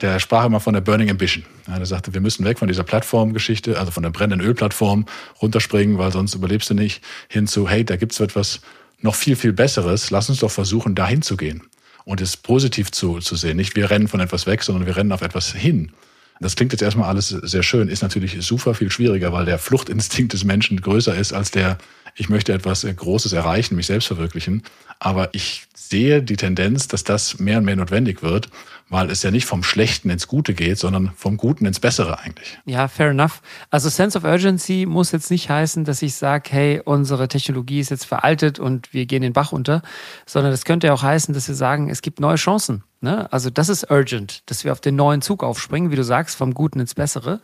der 0.00 0.18
sprach 0.18 0.46
immer 0.46 0.60
von 0.60 0.72
der 0.72 0.80
Burning 0.80 1.10
Ambition. 1.10 1.44
Ja, 1.68 1.76
der 1.76 1.86
sagte, 1.86 2.14
wir 2.14 2.22
müssen 2.22 2.44
weg 2.44 2.58
von 2.58 2.68
dieser 2.68 2.82
Plattformgeschichte, 2.82 3.78
also 3.78 3.92
von 3.92 4.02
der 4.02 4.10
brennenden 4.10 4.44
Ölplattform 4.44 5.04
runterspringen, 5.42 5.98
weil 5.98 6.10
sonst 6.10 6.34
überlebst 6.34 6.70
du 6.70 6.74
nicht, 6.74 7.04
hin 7.28 7.46
zu, 7.46 7.68
hey, 7.68 7.84
da 7.84 7.96
gibt's 7.96 8.18
etwas 8.18 8.62
noch 9.02 9.14
viel, 9.14 9.36
viel 9.36 9.52
Besseres. 9.52 10.10
Lass 10.10 10.30
uns 10.30 10.40
doch 10.40 10.50
versuchen, 10.50 10.94
dahin 10.94 11.20
zu 11.20 11.36
gehen 11.36 11.62
und 12.06 12.22
es 12.22 12.38
positiv 12.38 12.90
zu, 12.90 13.18
zu 13.18 13.36
sehen. 13.36 13.58
Nicht 13.58 13.76
wir 13.76 13.90
rennen 13.90 14.08
von 14.08 14.20
etwas 14.20 14.46
weg, 14.46 14.62
sondern 14.62 14.86
wir 14.86 14.96
rennen 14.96 15.12
auf 15.12 15.20
etwas 15.20 15.52
hin. 15.52 15.92
Das 16.40 16.56
klingt 16.56 16.72
jetzt 16.72 16.82
erstmal 16.82 17.08
alles 17.08 17.28
sehr 17.28 17.62
schön, 17.62 17.88
ist 17.88 18.02
natürlich 18.02 18.36
super 18.40 18.74
viel 18.74 18.90
schwieriger, 18.90 19.32
weil 19.32 19.44
der 19.44 19.58
Fluchtinstinkt 19.58 20.32
des 20.32 20.44
Menschen 20.44 20.80
größer 20.80 21.14
ist 21.14 21.32
als 21.32 21.50
der, 21.50 21.78
ich 22.14 22.28
möchte 22.28 22.52
etwas 22.52 22.84
Großes 22.84 23.32
erreichen, 23.32 23.76
mich 23.76 23.86
selbst 23.86 24.06
verwirklichen. 24.06 24.62
Aber 24.98 25.30
ich 25.32 25.66
sehe 25.74 26.22
die 26.22 26.36
Tendenz, 26.36 26.88
dass 26.88 27.04
das 27.04 27.38
mehr 27.38 27.58
und 27.58 27.64
mehr 27.64 27.76
notwendig 27.76 28.22
wird, 28.22 28.48
weil 28.88 29.10
es 29.10 29.22
ja 29.22 29.30
nicht 29.30 29.46
vom 29.46 29.62
Schlechten 29.62 30.10
ins 30.10 30.28
Gute 30.28 30.54
geht, 30.54 30.78
sondern 30.78 31.12
vom 31.16 31.38
Guten 31.38 31.64
ins 31.64 31.80
Bessere 31.80 32.18
eigentlich. 32.18 32.58
Ja, 32.66 32.88
fair 32.88 33.10
enough. 33.10 33.40
Also 33.70 33.88
Sense 33.88 34.16
of 34.16 34.24
Urgency 34.24 34.86
muss 34.86 35.12
jetzt 35.12 35.30
nicht 35.30 35.48
heißen, 35.48 35.84
dass 35.84 36.02
ich 36.02 36.14
sage, 36.14 36.50
hey, 36.50 36.82
unsere 36.84 37.26
Technologie 37.28 37.80
ist 37.80 37.90
jetzt 37.90 38.04
veraltet 38.04 38.58
und 38.58 38.92
wir 38.92 39.06
gehen 39.06 39.22
den 39.22 39.32
Bach 39.32 39.52
unter, 39.52 39.82
sondern 40.26 40.52
das 40.52 40.64
könnte 40.64 40.92
auch 40.92 41.02
heißen, 41.02 41.34
dass 41.34 41.48
wir 41.48 41.54
sagen, 41.54 41.88
es 41.88 42.02
gibt 42.02 42.20
neue 42.20 42.36
Chancen. 42.36 42.84
Ne? 43.00 43.32
Also 43.32 43.50
das 43.50 43.68
ist 43.68 43.90
urgent, 43.90 44.42
dass 44.46 44.62
wir 44.62 44.72
auf 44.72 44.80
den 44.80 44.94
neuen 44.94 45.22
Zug 45.22 45.42
aufspringen, 45.42 45.90
wie 45.90 45.96
du 45.96 46.04
sagst, 46.04 46.36
vom 46.36 46.54
Guten 46.54 46.78
ins 46.78 46.94
Bessere. 46.94 47.40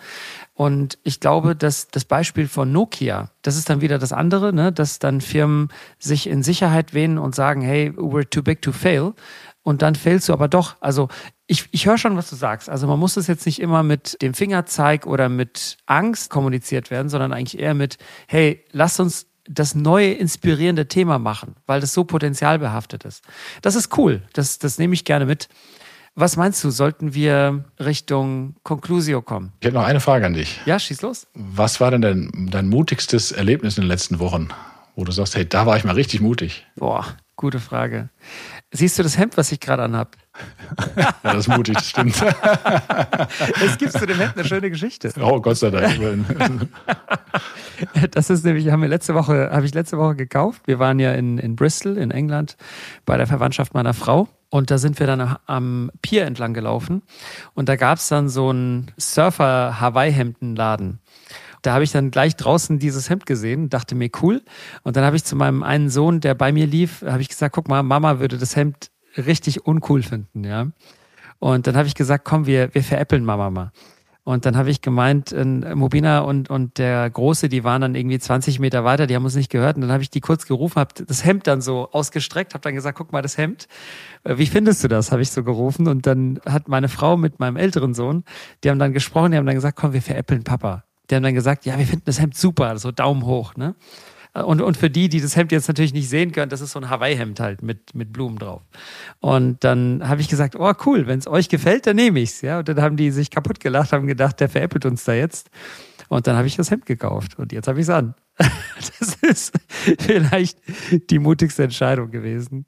Und 0.59 0.99
ich 1.05 1.21
glaube, 1.21 1.55
dass 1.55 1.87
das 1.87 2.05
Beispiel 2.05 2.49
von 2.49 2.73
Nokia, 2.73 3.31
das 3.43 3.57
ist 3.57 3.71
dann 3.71 3.81
wieder 3.81 3.97
das 4.01 4.13
andere, 4.13 4.53
ne? 4.53 4.73
dass 4.73 4.99
dann 4.99 5.21
Firmen 5.21 5.69
sich 6.01 6.27
in 6.27 6.43
Sicherheit 6.43 6.95
wähnen 6.95 7.17
und 7.19 7.37
sagen, 7.37 7.61
hey, 7.61 7.91
we're 7.91 8.29
too 8.29 8.43
big 8.43 8.61
to 8.61 8.73
fail 8.73 9.13
und 9.63 9.83
dann 9.83 9.95
fällst 9.95 10.29
du 10.29 10.33
aber 10.33 10.49
doch. 10.49 10.75
Also 10.81 11.11
ich, 11.47 11.69
ich 11.71 11.87
höre 11.87 11.97
schon, 11.97 12.17
was 12.17 12.29
du 12.29 12.35
sagst. 12.35 12.69
Also 12.69 12.89
man 12.89 12.99
muss 12.99 13.17
es 13.17 13.29
jetzt 13.29 13.47
nicht 13.47 13.61
immer 13.61 13.85
mit 13.85 14.21
dem 14.21 14.35
Fingerzeig 14.35 15.07
oder 15.07 15.29
mit 15.29 15.77
Angst 15.87 16.29
kommuniziert 16.29 16.91
werden, 16.91 17.09
sondern 17.09 17.33
eigentlich 17.33 17.61
eher 17.61 17.75
mit, 17.75 17.97
hey, 18.27 18.65
lass 18.73 18.99
uns 18.99 19.27
das 19.49 19.77
neue 19.77 20.13
inspirierende 20.13 20.89
Thema 20.89 21.21
machen, 21.21 21.55
weil 21.67 21.81
das 21.81 21.95
so 21.95 22.03
potenzialbehaftet 22.03 23.05
ist. 23.05 23.23
Das 23.63 23.77
ist 23.77 23.97
cool. 23.97 24.23
Das, 24.33 24.59
das 24.59 24.77
nehme 24.77 24.95
ich 24.95 25.05
gerne 25.05 25.25
mit. 25.25 25.49
Was 26.21 26.37
meinst 26.37 26.65
du, 26.65 26.71
sollten 26.71 27.15
wir 27.15 27.65
Richtung 27.79 28.57
Conclusio 28.65 29.23
kommen? 29.23 29.53
Ich 29.61 29.67
hätte 29.67 29.77
noch 29.77 29.85
eine 29.85 30.01
Frage 30.01 30.27
an 30.27 30.35
dich. 30.35 30.61
Ja, 30.67 30.77
schieß 30.77 31.03
los. 31.03 31.29
Was 31.35 31.81
war 31.81 31.93
denn 31.93 32.03
dein, 32.03 32.49
dein 32.51 32.69
mutigstes 32.69 33.31
Erlebnis 33.31 33.79
in 33.79 33.85
den 33.85 33.89
letzten 33.89 34.19
Wochen, 34.19 34.49
wo 34.97 35.05
du 35.05 35.13
sagst, 35.13 35.37
hey, 35.37 35.49
da 35.49 35.65
war 35.65 35.77
ich 35.77 35.85
mal 35.85 35.95
richtig 35.95 36.21
mutig? 36.21 36.67
Boah, 36.75 37.07
gute 37.37 37.61
Frage. 37.61 38.09
Siehst 38.73 38.99
du 38.99 39.05
das 39.05 39.17
Hemd, 39.17 39.37
was 39.37 39.53
ich 39.53 39.61
gerade 39.61 39.85
anhab? 39.85 40.17
ja, 40.97 41.15
das 41.23 41.47
ist 41.47 41.57
mutig, 41.57 41.77
das 41.77 41.89
stimmt. 41.89 42.21
es 43.65 43.79
gibt 43.79 43.93
zu 43.93 44.05
dem 44.05 44.19
Hemd 44.19 44.37
eine 44.37 44.45
schöne 44.45 44.71
Geschichte. 44.71 45.13
Oh, 45.21 45.41
Gott 45.41 45.59
sei 45.59 45.71
Dank. 45.71 46.01
das 48.11 48.29
ist 48.29 48.45
nämlich, 48.45 48.69
haben 48.71 48.83
wir 48.83 48.89
letzte 48.89 49.15
Woche, 49.15 49.51
habe 49.53 49.67
ich 49.67 49.73
letzte 49.73 49.97
Woche 49.99 50.17
gekauft. 50.17 50.63
Wir 50.67 50.81
waren 50.81 50.99
ja 50.99 51.13
in, 51.13 51.39
in 51.39 51.55
Bristol, 51.55 51.97
in 51.97 52.11
England, 52.11 52.57
bei 53.07 53.17
der 53.17 53.29
Verwandtschaft 53.29 53.73
meiner 53.73 53.95
Frau. 53.95 54.27
Und 54.51 54.71
da 54.71 54.79
sind 54.79 54.99
wir 54.99 55.07
dann 55.07 55.37
am 55.47 55.91
Pier 56.01 56.25
entlang 56.25 56.55
gelaufen. 56.55 57.03
Und 57.55 57.69
da 57.69 57.77
gab 57.77 57.99
es 57.99 58.09
dann 58.09 58.29
so 58.29 58.49
einen 58.49 58.91
Surfer-Hawaii-Hemdenladen. 58.97 61.01
Da 61.63 61.75
habe 61.75 61.85
ich 61.85 61.93
dann 61.93 62.11
gleich 62.11 62.37
draußen 62.37 62.79
dieses 62.79 63.11
Hemd 63.11 63.27
gesehen, 63.27 63.69
dachte 63.69 63.95
mir 63.95 64.11
cool. 64.23 64.43
Und 64.85 64.97
dann 64.97 65.05
habe 65.05 65.17
ich 65.17 65.25
zu 65.25 65.37
meinem 65.37 65.63
einen 65.63 65.91
Sohn, 65.91 66.21
der 66.21 66.35
bei 66.35 66.53
mir 66.53 66.67
lief, 66.67 67.03
habe 67.03 67.21
ich 67.21 67.29
gesagt, 67.29 67.55
guck 67.55 67.69
mal, 67.69 67.83
Mama 67.83 68.21
würde 68.21 68.39
das 68.39 68.57
Hemd 68.57 68.91
richtig 69.17 69.67
uncool 69.67 70.03
finden, 70.03 70.45
ja. 70.45 70.69
Und 71.41 71.67
dann 71.67 71.77
habe 71.77 71.87
ich 71.87 71.95
gesagt, 71.95 72.25
komm, 72.25 72.47
wir, 72.47 72.75
wir 72.75 72.83
veräppeln 72.83 73.25
Mama 73.25 73.51
mal. 73.51 73.73
Und 74.29 74.45
dann 74.45 74.59
habe 74.59 74.69
ich 74.69 74.83
gemeint, 74.83 75.35
Mobina 75.35 76.21
und, 76.21 76.51
und 76.51 76.77
der 76.77 77.09
Große, 77.09 77.49
die 77.49 77.65
waren 77.65 77.81
dann 77.81 77.95
irgendwie 77.95 78.19
20 78.19 78.59
Meter 78.59 78.85
weiter, 78.85 79.07
die 79.07 79.17
haben 79.17 79.25
uns 79.25 79.35
nicht 79.35 79.51
gehört. 79.51 79.77
Und 79.77 79.81
dann 79.81 79.91
habe 79.91 80.03
ich 80.03 80.11
die 80.11 80.21
kurz 80.21 80.45
gerufen, 80.45 80.79
habe 80.79 81.03
das 81.03 81.25
Hemd 81.25 81.47
dann 81.47 81.63
so 81.63 81.89
ausgestreckt, 81.93 82.53
habe 82.53 82.61
dann 82.61 82.75
gesagt, 82.75 82.99
guck 82.99 83.11
mal, 83.11 83.23
das 83.23 83.39
Hemd. 83.39 83.69
Äh, 84.25 84.37
wie 84.37 84.45
findest 84.45 84.85
du 84.85 84.89
das? 84.89 85.13
Habe 85.13 85.23
ich 85.23 85.31
so 85.31 85.43
gerufen. 85.45 85.89
Und 85.89 86.07
dann 86.07 86.41
hat 86.45 86.69
meine 86.69 86.91
Frau 86.91 87.17
mit 87.17 87.41
meinem 87.41 87.57
älteren 87.57 87.95
Sohn, 87.95 88.23
die 88.65 88.69
haben 88.69 88.79
dann 88.79 88.93
gesprochen, 88.93 89.31
die 89.33 89.39
haben 89.39 89.47
dann 89.47 89.55
gesagt, 89.55 89.79
komm, 89.79 89.95
wir 89.95 90.03
veräppeln 90.03 90.45
Papa. 90.45 90.85
Die 91.09 91.15
haben 91.15 91.23
dann 91.23 91.35
gesagt, 91.35 91.65
ja, 91.65 91.79
wir 91.79 91.87
finden 91.87 92.05
das 92.05 92.21
Hemd 92.21 92.37
super, 92.37 92.77
so 92.77 92.93
Daumen 92.93 93.25
hoch, 93.25 93.57
ne? 93.57 93.77
Und, 94.35 94.61
und 94.61 94.77
für 94.77 94.91
die, 94.91 95.09
die 95.09 95.21
das 95.21 95.37
Hemd 95.37 95.53
jetzt 95.53 95.69
natürlich 95.69 95.93
nicht 95.93 96.09
sehen 96.09 96.33
können, 96.33 96.51
das 96.51 96.61
ist 96.61 96.73
so 96.73 96.81
ein 96.81 96.91
Hawaii-Hemd 96.91 97.41
halt 97.41 97.63
mit, 97.63 97.95
mit 97.95 98.13
Blumen 98.13 98.39
drauf. 98.39 98.63
Und 99.21 99.65
dann 99.65 100.07
habe 100.07 100.21
ich 100.21 100.29
gesagt, 100.29 100.57
oh 100.57 100.73
cool, 100.87 101.07
wenn 101.07 101.19
es 101.19 101.27
euch 101.27 101.49
gefällt, 101.49 101.87
dann 101.87 101.97
nehme 101.97 102.21
ich's. 102.21 102.41
Ja, 102.43 102.59
und 102.59 102.69
dann 102.69 102.81
haben 102.81 102.97
die 102.97 103.11
sich 103.11 103.31
kaputt 103.31 103.61
gelacht, 103.61 103.93
haben 103.93 104.07
gedacht, 104.07 104.41
der 104.41 104.49
veräppelt 104.49 104.87
uns 104.87 105.05
da 105.05 105.15
jetzt. 105.15 105.51
Und 106.09 106.27
dann 106.27 106.37
habe 106.37 106.47
ich 106.47 106.57
das 106.57 106.71
Hemd 106.71 106.87
gekauft 106.87 107.39
und 107.39 107.53
jetzt 107.53 107.69
habe 107.69 107.79
ich 107.81 107.85
es 107.85 107.91
an. 107.91 108.15
Das 109.01 109.17
ist 109.23 109.55
vielleicht 109.99 110.59
die 111.11 111.19
mutigste 111.19 111.65
Entscheidung 111.65 112.11
gewesen. 112.11 112.67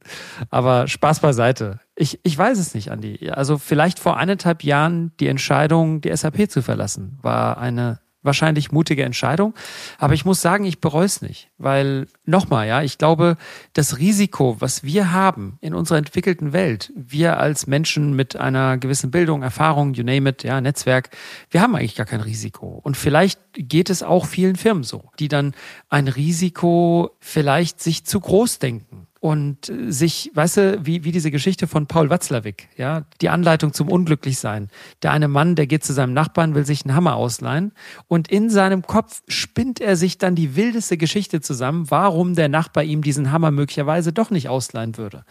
Aber 0.51 0.87
Spaß 0.89 1.21
beiseite. 1.21 1.81
Ich, 1.95 2.21
ich 2.23 2.37
weiß 2.37 2.59
es 2.59 2.75
nicht, 2.75 2.91
Andi. 2.91 3.31
Also 3.31 3.57
vielleicht 3.57 3.99
vor 3.99 4.17
eineinhalb 4.17 4.65
Jahren 4.65 5.13
die 5.21 5.29
Entscheidung, 5.29 6.01
die 6.01 6.15
SAP 6.15 6.51
zu 6.51 6.63
verlassen, 6.63 7.19
war 7.23 7.59
eine 7.59 8.01
wahrscheinlich 8.23 8.73
mutige 8.73 9.05
Entscheidung. 9.05 9.55
Aber 9.99 10.15
ich 10.15 10.25
muss 10.25 10.41
sagen, 10.41 10.65
ich 10.65 10.81
bereue 10.81 11.07
es 11.07 11.23
nicht. 11.23 11.51
Weil, 11.59 12.07
nochmal, 12.25 12.69
ja, 12.69 12.83
ich 12.83 12.99
glaube, 12.99 13.37
das 13.73 13.99
Risiko, 13.99 14.57
was 14.61 14.83
wir 14.85 15.13
haben 15.13 15.59
in 15.61 15.75
unserer 15.75 15.99
entwickelten 15.99 16.53
Welt, 16.53 16.93
wir 16.95 17.39
als 17.39 17.67
Menschen 17.67 18.15
mit 18.15 18.37
einer 18.37 18.79
gewissen 18.79 19.11
Bildung, 19.11 19.43
Erfahrung, 19.43 19.95
you 19.95 20.05
name 20.05 20.31
it, 20.31 20.43
ja, 20.43 20.61
Netzwerk, 20.61 21.11
wir 21.51 21.61
haben 21.61 21.75
eigentlich 21.75 21.97
gar 21.97 22.07
kein 22.07 22.21
Risiko. 22.21 22.81
Und 22.83 22.97
vielleicht 22.97 23.41
geht 23.55 23.91
es 23.91 24.03
auch 24.03 24.27
vielen 24.27 24.57
Firmen 24.57 24.85
so, 24.85 25.11
die 25.19 25.29
dann 25.29 25.55
ein 25.89 26.09
Risiko 26.09 27.11
vielleicht 27.21 27.81
sich 27.81 28.05
zu 28.05 28.21
groß 28.21 28.59
denken 28.59 29.07
und 29.21 29.69
äh, 29.69 29.93
sich, 29.93 30.31
weißt 30.35 30.57
du, 30.57 30.87
wie, 30.87 31.05
wie 31.05 31.13
diese 31.13 31.31
Geschichte 31.31 31.67
von 31.67 31.87
Paul 31.87 32.11
Watzlawick, 32.11 32.69
ja, 32.77 33.05
die 33.21 33.29
Anleitung 33.29 33.73
zum 33.73 33.89
Unglücklichsein. 33.89 34.69
Der 35.03 35.13
eine 35.13 35.29
Mann, 35.29 35.55
der 35.55 35.67
geht 35.67 35.85
zu 35.85 35.93
seinem 35.93 36.15
Nachbarn, 36.15 36.55
will 36.55 36.67
sich 36.67 36.85
einen 36.85 36.95
Hammer 36.95 37.15
ausleihen 37.15 37.73
und 38.09 38.29
in 38.29 38.51
seinem 38.51 38.83
Kopf 38.83 39.23
spinnt 39.29 39.81
er 39.81 39.97
sich 39.97 40.19
dann 40.19 40.35
die 40.35 40.57
wildeste 40.57 40.97
Geschichte 40.97 41.41
zusammen, 41.41 41.91
warum 41.91 42.35
der 42.35 42.49
Nachbar 42.49 42.83
ihm 42.83 43.03
diesen 43.03 43.31
Hammer 43.31 43.51
möglicherweise 43.51 44.13
doch 44.13 44.31
nicht 44.31 44.49
ausleihen 44.49 44.97
würde. 44.97 45.25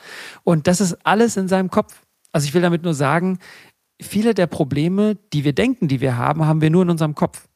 Und 0.44 0.68
das 0.68 0.80
ist 0.80 0.98
alles 1.04 1.36
in 1.36 1.48
seinem 1.48 1.72
Kopf. 1.72 2.04
Also 2.32 2.46
ich 2.46 2.54
will 2.54 2.62
damit 2.62 2.84
nur 2.84 2.94
sagen, 2.94 3.40
viele 4.00 4.36
der 4.36 4.48
Probleme, 4.48 5.18
die 5.34 5.44
wir 5.44 5.54
denken, 5.54 5.88
die 5.88 6.00
wir 6.00 6.16
haben, 6.16 6.46
haben 6.46 6.62
wir 6.62 6.70
nur 6.70 6.84
in 6.84 6.92
unserem 6.92 7.16
Kopf. 7.16 7.49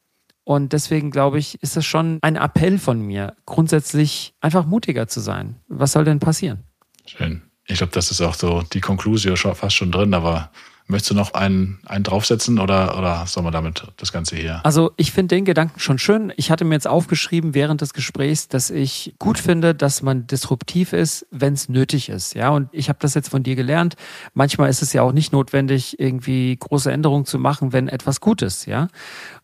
Und 0.45 0.73
deswegen 0.73 1.11
glaube 1.11 1.39
ich, 1.39 1.61
ist 1.61 1.77
das 1.77 1.85
schon 1.85 2.19
ein 2.21 2.35
Appell 2.35 2.77
von 2.77 3.01
mir, 3.01 3.35
grundsätzlich 3.45 4.33
einfach 4.41 4.65
mutiger 4.65 5.07
zu 5.07 5.19
sein. 5.19 5.55
Was 5.67 5.93
soll 5.93 6.03
denn 6.03 6.19
passieren? 6.19 6.63
Schön. 7.05 7.43
Ich 7.65 7.77
glaube, 7.77 7.93
das 7.93 8.11
ist 8.11 8.21
auch 8.21 8.33
so 8.33 8.61
die 8.61 8.81
Konklusion 8.81 9.37
fast 9.37 9.75
schon 9.75 9.91
drin, 9.91 10.13
aber 10.13 10.51
Möchtest 10.87 11.11
du 11.11 11.15
noch 11.15 11.33
einen, 11.33 11.79
einen 11.85 12.03
draufsetzen 12.03 12.59
oder, 12.59 12.97
oder 12.97 13.25
sollen 13.25 13.45
wir 13.45 13.51
damit 13.51 13.83
das 13.97 14.11
Ganze 14.11 14.35
hier? 14.35 14.59
Also 14.65 14.91
ich 14.97 15.13
finde 15.13 15.35
den 15.35 15.45
Gedanken 15.45 15.79
schon 15.79 15.97
schön. 15.97 16.33
Ich 16.35 16.51
hatte 16.51 16.65
mir 16.65 16.75
jetzt 16.75 16.87
aufgeschrieben 16.87 17.53
während 17.53 17.79
des 17.79 17.93
Gesprächs, 17.93 18.49
dass 18.49 18.69
ich 18.69 19.15
gut 19.17 19.39
finde, 19.39 19.73
dass 19.73 20.01
man 20.01 20.27
disruptiv 20.27 20.91
ist, 20.91 21.25
wenn 21.31 21.53
es 21.53 21.69
nötig 21.69 22.09
ist. 22.09 22.35
Ja, 22.35 22.49
und 22.49 22.67
ich 22.73 22.89
habe 22.89 22.99
das 23.01 23.13
jetzt 23.13 23.29
von 23.29 23.43
dir 23.43 23.55
gelernt. 23.55 23.95
Manchmal 24.33 24.69
ist 24.69 24.81
es 24.81 24.91
ja 24.91 25.03
auch 25.03 25.13
nicht 25.13 25.31
notwendig, 25.31 25.99
irgendwie 25.99 26.57
große 26.57 26.91
Änderungen 26.91 27.25
zu 27.25 27.39
machen, 27.39 27.71
wenn 27.71 27.87
etwas 27.87 28.19
gut 28.19 28.41
ist. 28.41 28.65
Ja. 28.65 28.89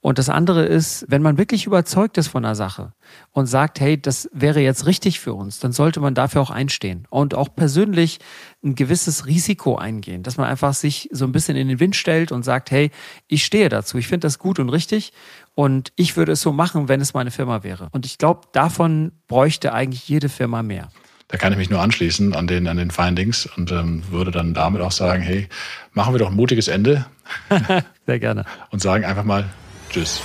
Und 0.01 0.17
das 0.17 0.29
andere 0.29 0.65
ist, 0.65 1.05
wenn 1.07 1.21
man 1.21 1.37
wirklich 1.37 1.65
überzeugt 1.65 2.17
ist 2.17 2.27
von 2.27 2.43
einer 2.43 2.55
Sache 2.55 2.93
und 3.31 3.47
sagt, 3.47 3.79
hey, 3.79 3.99
das 3.99 4.29
wäre 4.33 4.59
jetzt 4.59 4.85
richtig 4.85 5.19
für 5.19 5.33
uns, 5.33 5.59
dann 5.59 5.71
sollte 5.71 5.99
man 5.99 6.15
dafür 6.15 6.41
auch 6.41 6.51
einstehen 6.51 7.07
und 7.09 7.33
auch 7.33 7.49
persönlich 7.55 8.19
ein 8.63 8.75
gewisses 8.75 9.25
Risiko 9.25 9.77
eingehen, 9.77 10.23
dass 10.23 10.37
man 10.37 10.47
einfach 10.47 10.73
sich 10.73 11.09
so 11.11 11.25
ein 11.25 11.31
bisschen 11.31 11.55
in 11.55 11.69
den 11.69 11.79
Wind 11.79 11.95
stellt 11.95 12.31
und 12.31 12.43
sagt, 12.43 12.71
hey, 12.71 12.91
ich 13.27 13.45
stehe 13.45 13.69
dazu, 13.69 13.97
ich 13.97 14.07
finde 14.07 14.27
das 14.27 14.37
gut 14.37 14.59
und 14.59 14.69
richtig 14.69 15.13
und 15.55 15.93
ich 15.95 16.17
würde 16.17 16.33
es 16.33 16.41
so 16.41 16.51
machen, 16.51 16.89
wenn 16.89 16.99
es 16.99 17.13
meine 17.13 17.31
Firma 17.31 17.63
wäre. 17.63 17.87
Und 17.91 18.05
ich 18.05 18.17
glaube, 18.17 18.41
davon 18.51 19.13
bräuchte 19.27 19.73
eigentlich 19.73 20.07
jede 20.09 20.27
Firma 20.27 20.61
mehr. 20.61 20.89
Da 21.29 21.37
kann 21.37 21.53
ich 21.53 21.59
mich 21.59 21.69
nur 21.69 21.79
anschließen 21.79 22.35
an 22.35 22.47
den, 22.47 22.67
an 22.67 22.77
den 22.77 22.91
Findings 22.91 23.45
und 23.45 23.71
ähm, 23.71 24.03
würde 24.09 24.31
dann 24.31 24.53
damit 24.53 24.81
auch 24.81 24.91
sagen, 24.91 25.21
hey, 25.21 25.47
machen 25.93 26.13
wir 26.13 26.19
doch 26.19 26.29
ein 26.31 26.35
mutiges 26.35 26.67
Ende. 26.67 27.05
Sehr 28.07 28.19
gerne. 28.19 28.45
Und 28.71 28.81
sagen 28.81 29.05
einfach 29.05 29.23
mal 29.23 29.47
Tschüss. 29.91 30.21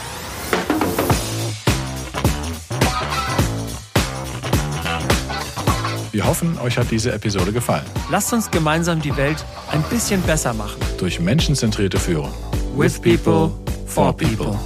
Wir 6.15 6.25
hoffen, 6.25 6.57
euch 6.61 6.79
hat 6.79 6.93
diese 6.93 7.11
Episode 7.13 7.51
gefallen. 7.51 7.85
Lasst 8.09 8.33
uns 8.33 8.49
gemeinsam 8.49 9.03
die 9.03 9.17
Welt 9.17 9.45
ein 9.73 9.83
bisschen 9.91 10.23
besser 10.23 10.55
machen. 10.55 10.81
Durch 10.97 11.19
menschenzentrierte 11.19 11.99
Führung. 11.99 12.31
With 12.77 13.03
people, 13.03 13.51
for 13.89 14.17
people. 14.17 14.57